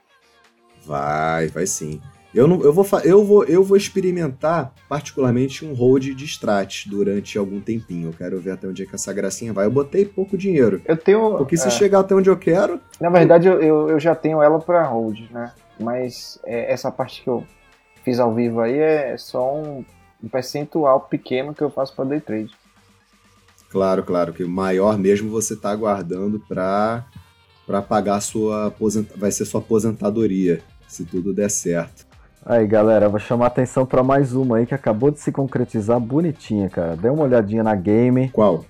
[0.85, 2.01] Vai, vai sim.
[2.33, 7.37] Eu, não, eu, vou, eu, vou, eu vou experimentar, particularmente, um hold de strat durante
[7.37, 8.09] algum tempinho.
[8.09, 9.67] Eu quero ver até onde é que essa gracinha vai.
[9.67, 10.81] Eu botei pouco dinheiro.
[10.85, 11.37] Eu tenho.
[11.37, 11.71] Porque se é...
[11.71, 12.79] chegar até onde eu quero.
[12.99, 15.51] Na verdade, eu, eu, eu já tenho ela para hold, né?
[15.79, 17.45] Mas é, essa parte que eu
[18.03, 19.85] fiz ao vivo aí é só um,
[20.23, 22.51] um percentual pequeno que eu faço para day trade.
[23.69, 27.05] Claro, claro, que o maior mesmo você está aguardando para
[27.65, 29.07] para pagar sua aposent...
[29.15, 30.61] vai ser sua aposentadoria,
[30.93, 32.05] se tudo der certo.
[32.45, 36.69] Aí, galera, vou chamar atenção para mais uma aí que acabou de se concretizar bonitinha,
[36.69, 36.95] cara.
[36.95, 38.29] Dê uma olhadinha na game.
[38.29, 38.65] Qual?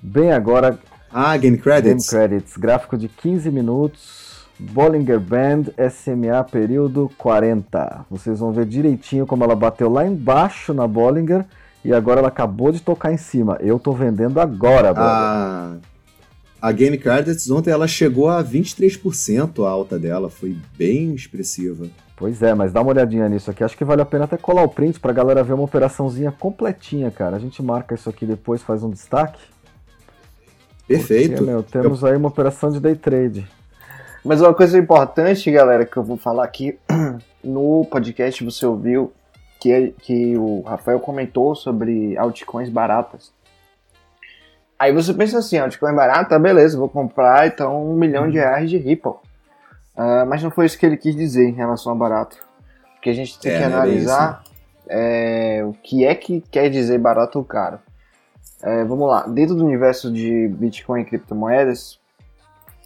[0.00, 0.78] Bem agora.
[1.12, 2.08] Ah, Game Credits.
[2.08, 4.30] Game Credits, gráfico de 15 minutos.
[4.60, 8.04] Bollinger Band, SMA período 40.
[8.10, 11.46] Vocês vão ver direitinho como ela bateu lá embaixo na Bollinger
[11.84, 13.56] e agora ela acabou de tocar em cima.
[13.60, 15.02] Eu tô vendendo agora, brother.
[15.02, 15.76] Ah,
[16.60, 21.86] a Game Credits ontem ela chegou a 23% a alta dela, foi bem expressiva.
[22.16, 23.64] Pois é, mas dá uma olhadinha nisso aqui.
[23.64, 27.10] Acho que vale a pena até colar o print pra galera ver uma operaçãozinha completinha,
[27.10, 27.36] cara.
[27.36, 29.40] A gente marca isso aqui depois, faz um destaque.
[30.86, 31.36] Perfeito.
[31.36, 32.08] Porque, meu, temos Eu...
[32.08, 33.48] aí uma operação de day trade.
[34.22, 36.78] Mas uma coisa importante, galera, que eu vou falar aqui
[37.42, 39.12] no podcast, você ouviu
[39.58, 43.32] que, que o Rafael comentou sobre altcoins baratas.
[44.80, 48.78] Aí você pensa assim, altcoin barata, beleza, vou comprar então um milhão de reais de
[48.78, 49.10] Ripple.
[49.94, 52.38] Uh, mas não foi isso que ele quis dizer em relação a barato.
[52.94, 54.42] Porque a gente tem é, que é analisar
[54.88, 57.78] é, o que é que quer dizer barato ou caro.
[58.62, 62.00] É, vamos lá, dentro do universo de Bitcoin e criptomoedas,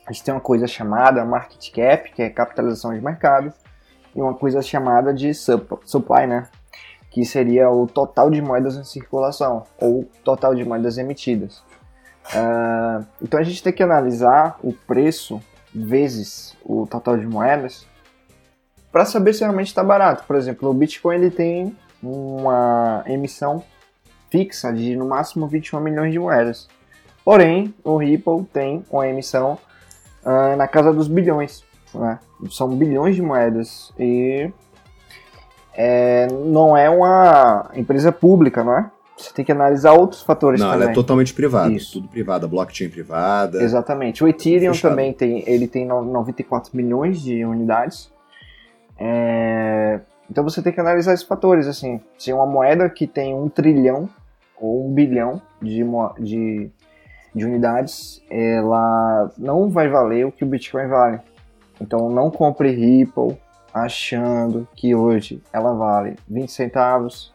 [0.05, 3.53] a gente tem uma coisa chamada market cap, que é capitalização de mercado,
[4.16, 6.49] e uma coisa chamada de supply, né?
[7.09, 11.62] Que seria o total de moedas em circulação, ou total de moedas emitidas.
[12.27, 15.41] Uh, então a gente tem que analisar o preço
[15.75, 17.87] vezes o total de moedas
[18.91, 20.25] para saber se realmente está barato.
[20.25, 23.62] Por exemplo, o Bitcoin ele tem uma emissão
[24.31, 26.68] fixa de no máximo 21 milhões de moedas.
[27.25, 29.59] Porém, o Ripple tem uma emissão
[30.25, 31.64] uh, na casa dos bilhões.
[31.95, 32.18] Né?
[32.51, 34.51] São bilhões de moedas e
[35.72, 38.91] é, não é uma empresa pública, não é?
[39.17, 40.83] Você tem que analisar outros fatores Não, também.
[40.83, 41.73] ela é totalmente privada.
[41.73, 41.93] Isso.
[41.95, 43.62] Tudo privada, blockchain privada.
[43.62, 44.25] Exatamente.
[44.25, 44.91] O Ethereum fechado.
[44.91, 48.12] também tem, ele tem 94 milhões de unidades.
[48.99, 50.01] É...
[50.29, 54.09] Então você tem que analisar esses fatores, assim, se uma moeda que tem um trilhão
[54.59, 55.85] ou um bilhão de,
[56.19, 56.71] de,
[57.35, 61.21] de unidades, ela não vai valer o que o Bitcoin vale.
[61.81, 63.37] Então não compre Ripple
[63.73, 67.34] achando que hoje ela vale 20 centavos,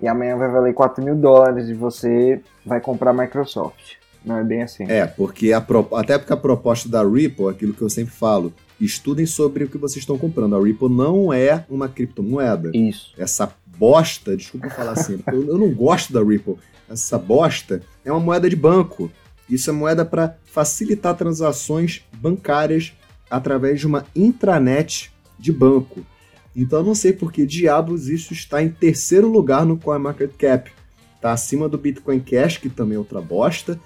[0.00, 3.96] e amanhã vai valer 4 mil dólares e você vai comprar Microsoft.
[4.24, 4.84] Não é bem assim.
[4.84, 5.64] É, porque a
[5.96, 9.78] até porque a proposta da Ripple, aquilo que eu sempre falo, estudem sobre o que
[9.78, 10.56] vocês estão comprando.
[10.56, 12.70] A Ripple não é uma criptomoeda.
[12.74, 13.14] Isso.
[13.16, 16.56] Essa bosta, desculpa falar assim, eu, eu não gosto da Ripple.
[16.88, 19.10] Essa bosta é uma moeda de banco.
[19.48, 22.92] Isso é moeda para facilitar transações bancárias
[23.30, 26.04] através de uma intranet de banco.
[26.54, 30.70] Então eu não sei por que diabos isso está em terceiro lugar no CoinMarketCap.
[31.16, 33.78] Está acima do Bitcoin Cash, que também é outra bosta.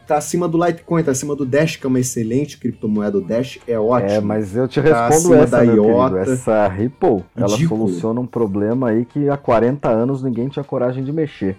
[0.00, 3.18] Está acima do Litecoin, está acima do Dash, que é uma excelente criptomoeda.
[3.18, 4.10] O Dash é ótimo.
[4.10, 6.18] É, mas eu te tá respondo tá essa, da IOTA.
[6.20, 11.12] Essa Ripple, ela soluciona um problema aí que há 40 anos ninguém tinha coragem de
[11.12, 11.56] mexer.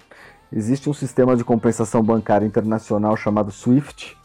[0.52, 4.18] Existe um sistema de compensação bancária internacional chamado SWIFT,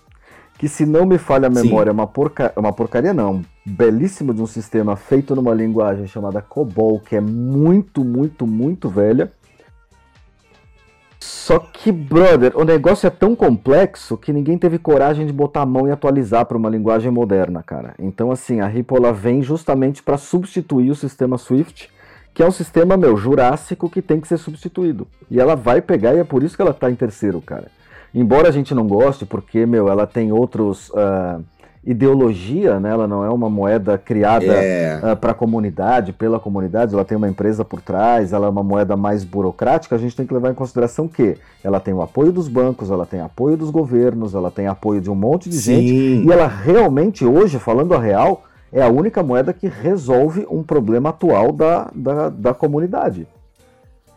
[0.62, 2.52] que se não me falha a memória, é uma, porca...
[2.54, 8.04] uma porcaria não, belíssimo de um sistema feito numa linguagem chamada COBOL, que é muito,
[8.04, 9.32] muito, muito velha.
[11.18, 15.66] Só que, brother, o negócio é tão complexo que ninguém teve coragem de botar a
[15.66, 17.96] mão e atualizar para uma linguagem moderna, cara.
[17.98, 21.90] Então, assim, a Ripple vem justamente para substituir o sistema Swift,
[22.32, 25.08] que é um sistema, meu, jurássico que tem que ser substituído.
[25.28, 27.66] E ela vai pegar e é por isso que ela está em terceiro, cara.
[28.14, 30.90] Embora a gente não goste, porque, meu, ela tem outros.
[30.90, 31.42] Uh,
[31.84, 32.90] ideologia, né?
[32.90, 35.00] Ela não é uma moeda criada é.
[35.02, 38.62] uh, para a comunidade, pela comunidade, ela tem uma empresa por trás, ela é uma
[38.62, 42.30] moeda mais burocrática, a gente tem que levar em consideração que ela tem o apoio
[42.30, 45.74] dos bancos, ela tem apoio dos governos, ela tem apoio de um monte de Sim.
[45.74, 45.92] gente,
[46.28, 51.10] e ela realmente, hoje, falando a real, é a única moeda que resolve um problema
[51.10, 53.26] atual da, da, da comunidade.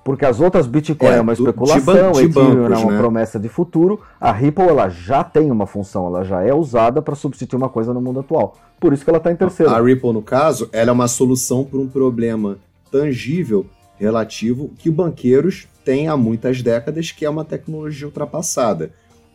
[0.06, 2.98] Porque as outras Bitcoin é, é uma especulação, de, de Ethereum é uma né?
[3.00, 4.00] promessa de futuro.
[4.22, 7.92] A Ripple ela já tem uma função, ela já é usada para substituir uma coisa
[7.92, 8.56] no mundo atual.
[8.80, 9.74] Por isso que ela está em terceiro.
[9.74, 12.60] A Ripple, no caso, ela é uma solução para um problema
[12.92, 13.66] tangível
[13.98, 18.92] relativo que banqueiros têm há muitas décadas, que é uma tecnologia ultrapassada.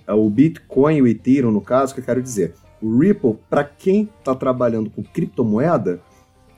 [0.07, 2.55] É o Bitcoin e o Ethereum, no caso, que eu quero dizer.
[2.81, 5.99] O Ripple, para quem está trabalhando com criptomoeda,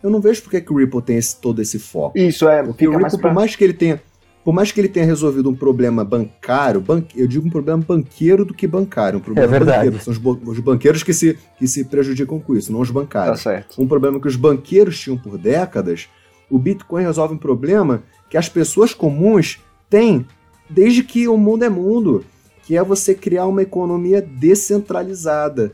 [0.03, 2.19] Eu não vejo porque que o Ripple tem esse, todo esse foco.
[2.19, 2.63] Isso é.
[2.63, 3.29] Porque o Ripple, mais pra...
[3.29, 4.01] por mais que ele tenha
[4.45, 8.45] por mais que ele tenha resolvido um problema bancário, banque, eu digo um problema banqueiro
[8.45, 9.91] do que bancário, um problema é verdade.
[9.91, 10.05] banqueiro.
[10.05, 13.43] São os, os, banqueiros que se, que se prejudicam com isso, não os bancários.
[13.43, 13.81] Tá certo.
[13.81, 16.09] Um problema que os banqueiros tinham por décadas,
[16.51, 20.27] o Bitcoin resolve um problema que as pessoas comuns têm
[20.69, 22.25] desde que o mundo é mundo,
[22.65, 25.73] que é você criar uma economia descentralizada.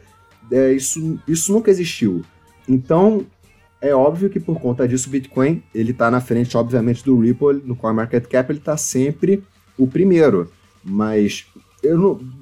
[0.51, 2.23] É, isso, isso nunca existiu.
[2.69, 3.25] Então,
[3.81, 7.63] é óbvio que por conta disso o Bitcoin ele está na frente, obviamente, do Ripple
[7.65, 9.43] no CoinMarketCap, ele está sempre
[9.77, 10.51] o primeiro.
[10.83, 11.47] Mas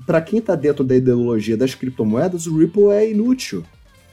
[0.06, 3.64] para quem está dentro da ideologia das criptomoedas, o Ripple é inútil.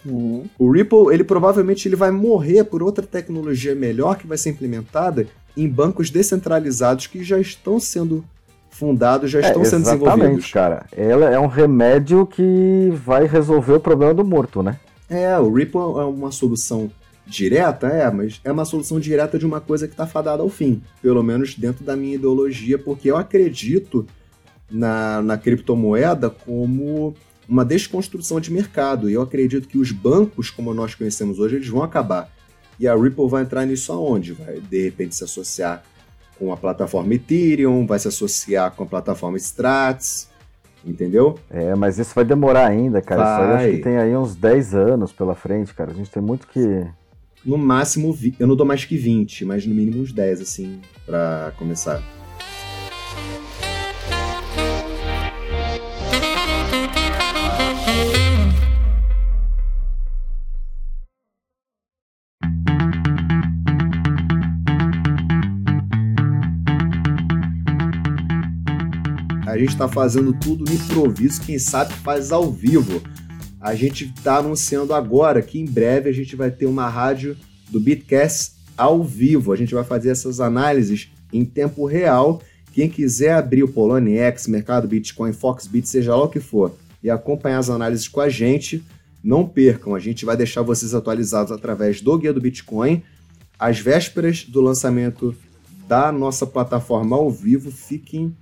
[0.05, 0.45] Uhum.
[0.59, 5.27] O Ripple, ele provavelmente ele vai morrer por outra tecnologia melhor que vai ser implementada
[5.55, 8.23] em bancos descentralizados que já estão sendo
[8.69, 10.19] fundados, já é, estão sendo desenvolvidos.
[10.19, 10.85] Exatamente, cara.
[10.91, 14.77] Ela é um remédio que vai resolver o problema do morto, né?
[15.09, 16.91] É, o Ripple é uma solução
[17.25, 20.81] direta, é, mas é uma solução direta de uma coisa que está fadada ao fim,
[21.01, 24.05] pelo menos dentro da minha ideologia, porque eu acredito
[24.69, 27.15] na, na criptomoeda como
[27.47, 31.67] uma desconstrução de mercado, e eu acredito que os bancos, como nós conhecemos hoje, eles
[31.67, 32.29] vão acabar.
[32.79, 34.33] E a Ripple vai entrar nisso aonde?
[34.33, 35.83] Vai, de repente, se associar
[36.37, 40.29] com a plataforma Ethereum, vai se associar com a plataforma Strats,
[40.85, 41.37] entendeu?
[41.49, 43.23] É, mas isso vai demorar ainda, cara.
[43.23, 43.33] Vai.
[43.33, 45.91] Isso aí acho que tem aí uns 10 anos pela frente, cara.
[45.91, 46.85] A gente tem muito que,
[47.45, 51.53] no máximo, eu não dou mais que 20, mas no mínimo uns 10, assim, para
[51.57, 52.01] começar.
[69.45, 73.03] A gente está fazendo tudo no improviso, quem sabe faz ao vivo
[73.63, 77.37] a gente está anunciando agora que em breve a gente vai ter uma rádio
[77.69, 79.53] do Bitcast ao vivo.
[79.53, 82.41] A gente vai fazer essas análises em tempo real.
[82.73, 87.59] Quem quiser abrir o Poloniex, Mercado Bitcoin, Foxbit, seja lá o que for, e acompanhar
[87.59, 88.83] as análises com a gente,
[89.23, 89.95] não percam.
[89.95, 93.01] A gente vai deixar vocês atualizados através do Guia do Bitcoin.
[93.57, 95.33] Às vésperas do lançamento
[95.87, 98.35] da nossa plataforma ao vivo, fiquem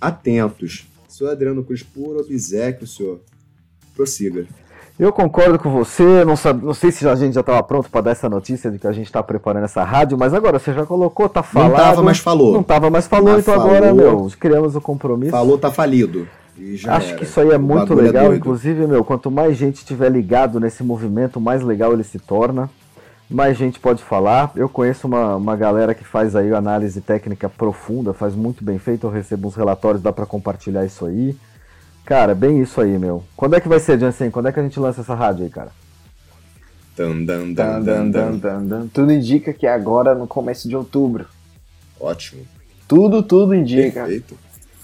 [0.00, 0.86] atentos.
[1.08, 3.20] Sou Adriano Cruz, por obsequio, senhor.
[3.96, 4.46] Prossiga.
[4.98, 8.00] Eu concordo com você, não, sabe, não sei se a gente já estava pronto para
[8.00, 10.84] dar essa notícia de que a gente está preparando essa rádio, mas agora você já
[10.84, 11.68] colocou, tá falado.
[11.68, 12.52] Não estava, mas falou.
[12.52, 15.30] Não estava, mas falou, mas então falou, agora, meu, criamos o compromisso.
[15.30, 16.26] Falou, tá falido.
[16.88, 17.16] Acho era.
[17.16, 20.58] que isso aí é muito é legal, é inclusive, meu, quanto mais gente estiver ligado
[20.58, 22.68] nesse movimento, mais legal ele se torna,
[23.30, 24.50] mais gente pode falar.
[24.56, 29.06] Eu conheço uma, uma galera que faz aí análise técnica profunda, faz muito bem feito,
[29.06, 31.36] eu recebo uns relatórios, dá para compartilhar isso aí.
[32.08, 33.22] Cara, bem isso aí, meu.
[33.36, 34.30] Quando é que vai ser, Jansen?
[34.30, 35.70] Quando é que a gente lança essa rádio aí, cara?
[36.96, 38.86] Dan, dan, dan, dan, dan, dan, dan.
[38.86, 41.26] Tudo indica que é agora no começo de outubro.
[42.00, 42.46] Ótimo.
[42.88, 44.00] Tudo, tudo indica.
[44.00, 44.38] Perfeito.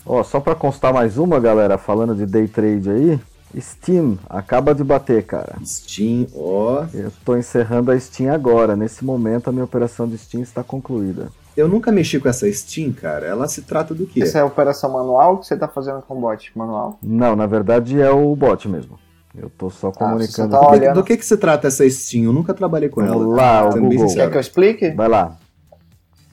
[0.05, 3.21] Ó, só para constar mais uma, galera, falando de day trade aí,
[3.59, 5.57] Steam acaba de bater, cara.
[5.65, 6.85] Steam, ó.
[6.93, 8.77] Eu tô encerrando a Steam agora.
[8.77, 11.31] Nesse momento a minha operação de Steam está concluída.
[11.57, 13.27] Eu nunca mexi com essa Steam, cara.
[13.27, 14.23] Ela se trata do quê?
[14.23, 16.99] Essa é a operação manual que você tá fazendo com o bot manual?
[17.03, 18.99] Não, na verdade é o bot mesmo.
[19.37, 20.57] Eu tô só ah, comunicando.
[20.57, 20.95] Ah, tá olhando...
[20.95, 22.25] Do que que se trata essa Steam?
[22.25, 23.35] Eu nunca trabalhei com Vamos ela.
[23.35, 24.15] lá, o Google.
[24.15, 24.91] Quer que eu explique?
[24.91, 25.37] Vai lá.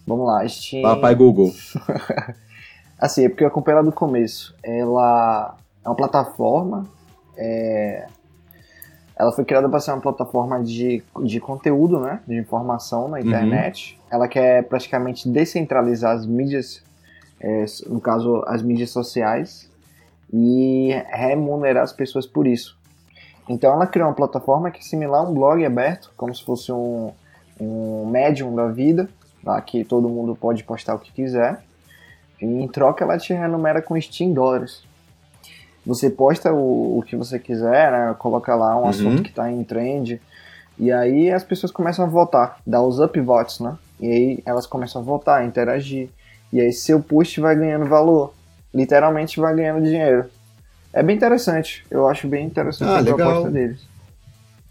[0.05, 0.83] Vamos lá, Steam...
[0.83, 1.51] Papai Google.
[2.99, 4.55] assim, é porque eu acompanhei ela do começo.
[4.63, 6.87] Ela é uma plataforma
[7.37, 8.07] é,
[9.21, 12.21] ela foi criada para ser uma plataforma de, de conteúdo, né?
[12.27, 13.95] De informação na internet.
[13.95, 14.17] Uhum.
[14.17, 16.81] Ela quer praticamente descentralizar as mídias,
[17.39, 19.69] é, no caso, as mídias sociais,
[20.33, 22.75] e remunerar as pessoas por isso.
[23.47, 26.71] Então ela criou uma plataforma que é similar a um blog aberto, como se fosse
[26.71, 27.11] um,
[27.59, 29.07] um médium da vida,
[29.43, 31.61] lá que todo mundo pode postar o que quiser.
[32.41, 34.83] E em troca ela te remunera com Steam dólares.
[35.85, 38.15] Você posta o, o que você quiser, né?
[38.19, 38.87] Coloca lá um uhum.
[38.87, 40.21] assunto que está em trend.
[40.77, 43.77] E aí as pessoas começam a votar, dá os upvotes, né?
[43.99, 46.09] E aí elas começam a votar, a interagir.
[46.51, 48.33] E aí seu post vai ganhando valor.
[48.73, 50.25] Literalmente vai ganhando dinheiro.
[50.93, 51.85] É bem interessante.
[51.89, 53.17] Eu acho bem interessante ah, a legal.
[53.17, 53.81] proposta deles.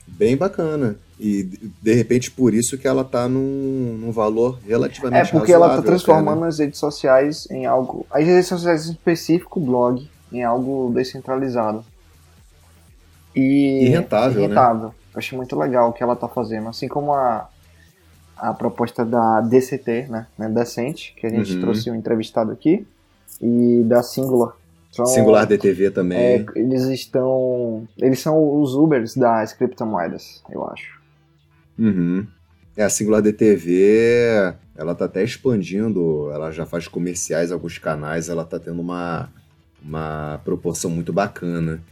[0.07, 0.97] Bem bacana.
[1.19, 1.43] E
[1.83, 5.83] de repente por isso que ela tá num, num valor relativamente É porque ela tá
[5.83, 6.49] transformando né?
[6.49, 8.07] as redes sociais em algo.
[8.11, 11.85] As redes sociais em específico, blog, em algo descentralizado.
[13.35, 14.89] E, e rentável, e rentável.
[14.89, 14.95] Né?
[15.14, 16.68] Acho muito legal o que ela está fazendo.
[16.68, 17.49] Assim como a,
[18.37, 21.61] a proposta da DCT, né, né Decente, que a gente uhum.
[21.61, 22.87] trouxe um entrevistado aqui,
[23.41, 24.55] e da Singular.
[24.91, 26.18] São, Singular DTV também.
[26.18, 27.87] É, eles estão.
[27.97, 31.01] Eles são os Ubers das criptomoedas, eu acho.
[31.78, 32.26] Uhum.
[32.76, 38.45] É, a Singular DTV, ela tá até expandindo, ela já faz comerciais alguns canais, ela
[38.45, 39.28] tá tendo uma,
[39.83, 41.83] uma proporção muito bacana.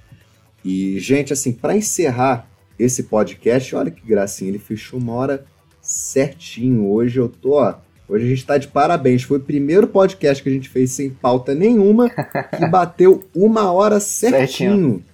[0.64, 5.45] E, gente, assim, para encerrar esse podcast, olha que gracinha, ele fechou uma hora
[5.80, 6.86] certinho.
[6.86, 7.74] Hoje eu tô, ó,
[8.09, 9.22] hoje a gente tá de parabéns.
[9.22, 12.11] Foi o primeiro podcast que a gente fez sem pauta nenhuma
[12.57, 14.47] que bateu uma hora certinho.
[14.47, 15.05] certinho.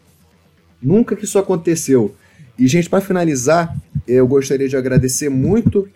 [0.83, 2.15] Nunca que isso aconteceu.
[2.59, 3.75] E, gente, para finalizar,
[4.07, 5.89] eu gostaria de agradecer muito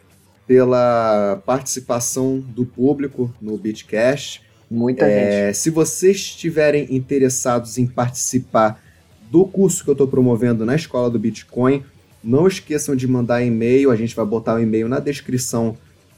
[0.46, 4.42] pela participação do público no Bitcast.
[4.70, 5.58] Muita é, gente.
[5.58, 8.82] Se vocês estiverem interessados em participar
[9.30, 11.84] do curso que eu estou promovendo na Escola do Bitcoin,
[12.22, 13.90] não esqueçam de mandar e-mail.
[13.90, 15.76] A gente vai botar o e-mail na descrição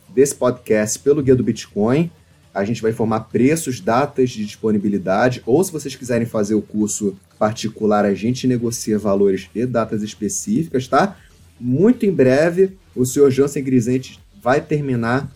[0.09, 2.11] desse podcast pelo Guia do Bitcoin.
[2.53, 7.17] A gente vai informar preços, datas de disponibilidade, ou se vocês quiserem fazer o curso
[7.39, 11.17] particular, a gente negocia valores e datas específicas, tá?
[11.61, 15.31] Muito em breve, o senhor Jansen Grisente vai terminar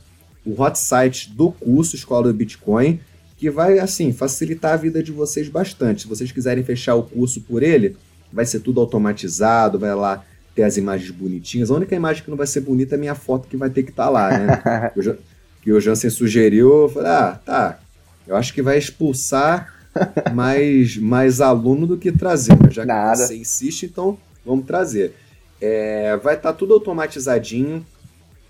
[0.45, 3.01] o hot site do curso Escola do Bitcoin,
[3.37, 6.03] que vai, assim, facilitar a vida de vocês bastante.
[6.03, 7.97] Se vocês quiserem fechar o curso por ele,
[8.33, 10.25] vai ser tudo automatizado, vai lá
[10.55, 11.71] ter as imagens bonitinhas.
[11.71, 13.83] A única imagem que não vai ser bonita é a minha foto que vai ter
[13.83, 14.91] que estar tá lá, né?
[15.63, 17.81] que o Jansen sugeriu, eu falei, ah, tá,
[18.27, 19.75] eu acho que vai expulsar
[20.35, 23.13] mais, mais aluno do que trazer, mas já Nada.
[23.13, 25.15] que você insiste, então vamos trazer.
[25.61, 27.85] É, vai estar tá tudo automatizadinho,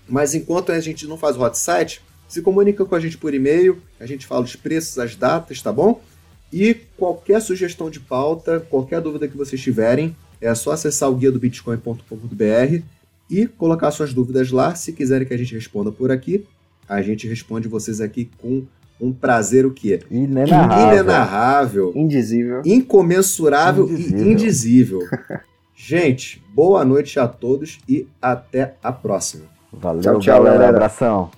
[0.07, 3.33] mas enquanto a gente não faz o hot site, se comunica com a gente por
[3.33, 6.01] e-mail, a gente fala os preços, as datas, tá bom?
[6.51, 11.31] E qualquer sugestão de pauta, qualquer dúvida que vocês tiverem, é só acessar o guia
[11.31, 12.81] do bitcoin.com.br
[13.29, 14.75] e colocar suas dúvidas lá.
[14.75, 16.45] Se quiserem que a gente responda por aqui,
[16.87, 18.65] a gente responde vocês aqui com
[18.99, 19.99] um prazer o quê?
[20.09, 20.93] Inenarrável.
[20.93, 21.93] Inenarrável.
[21.95, 22.61] Indizível.
[22.65, 24.25] Incomensurável indizível.
[24.25, 24.99] e indizível.
[25.77, 29.54] Gente, boa noite a todos e até a próxima.
[29.79, 30.69] Valeu, tchau, tchau, galera.
[30.69, 31.29] Abração.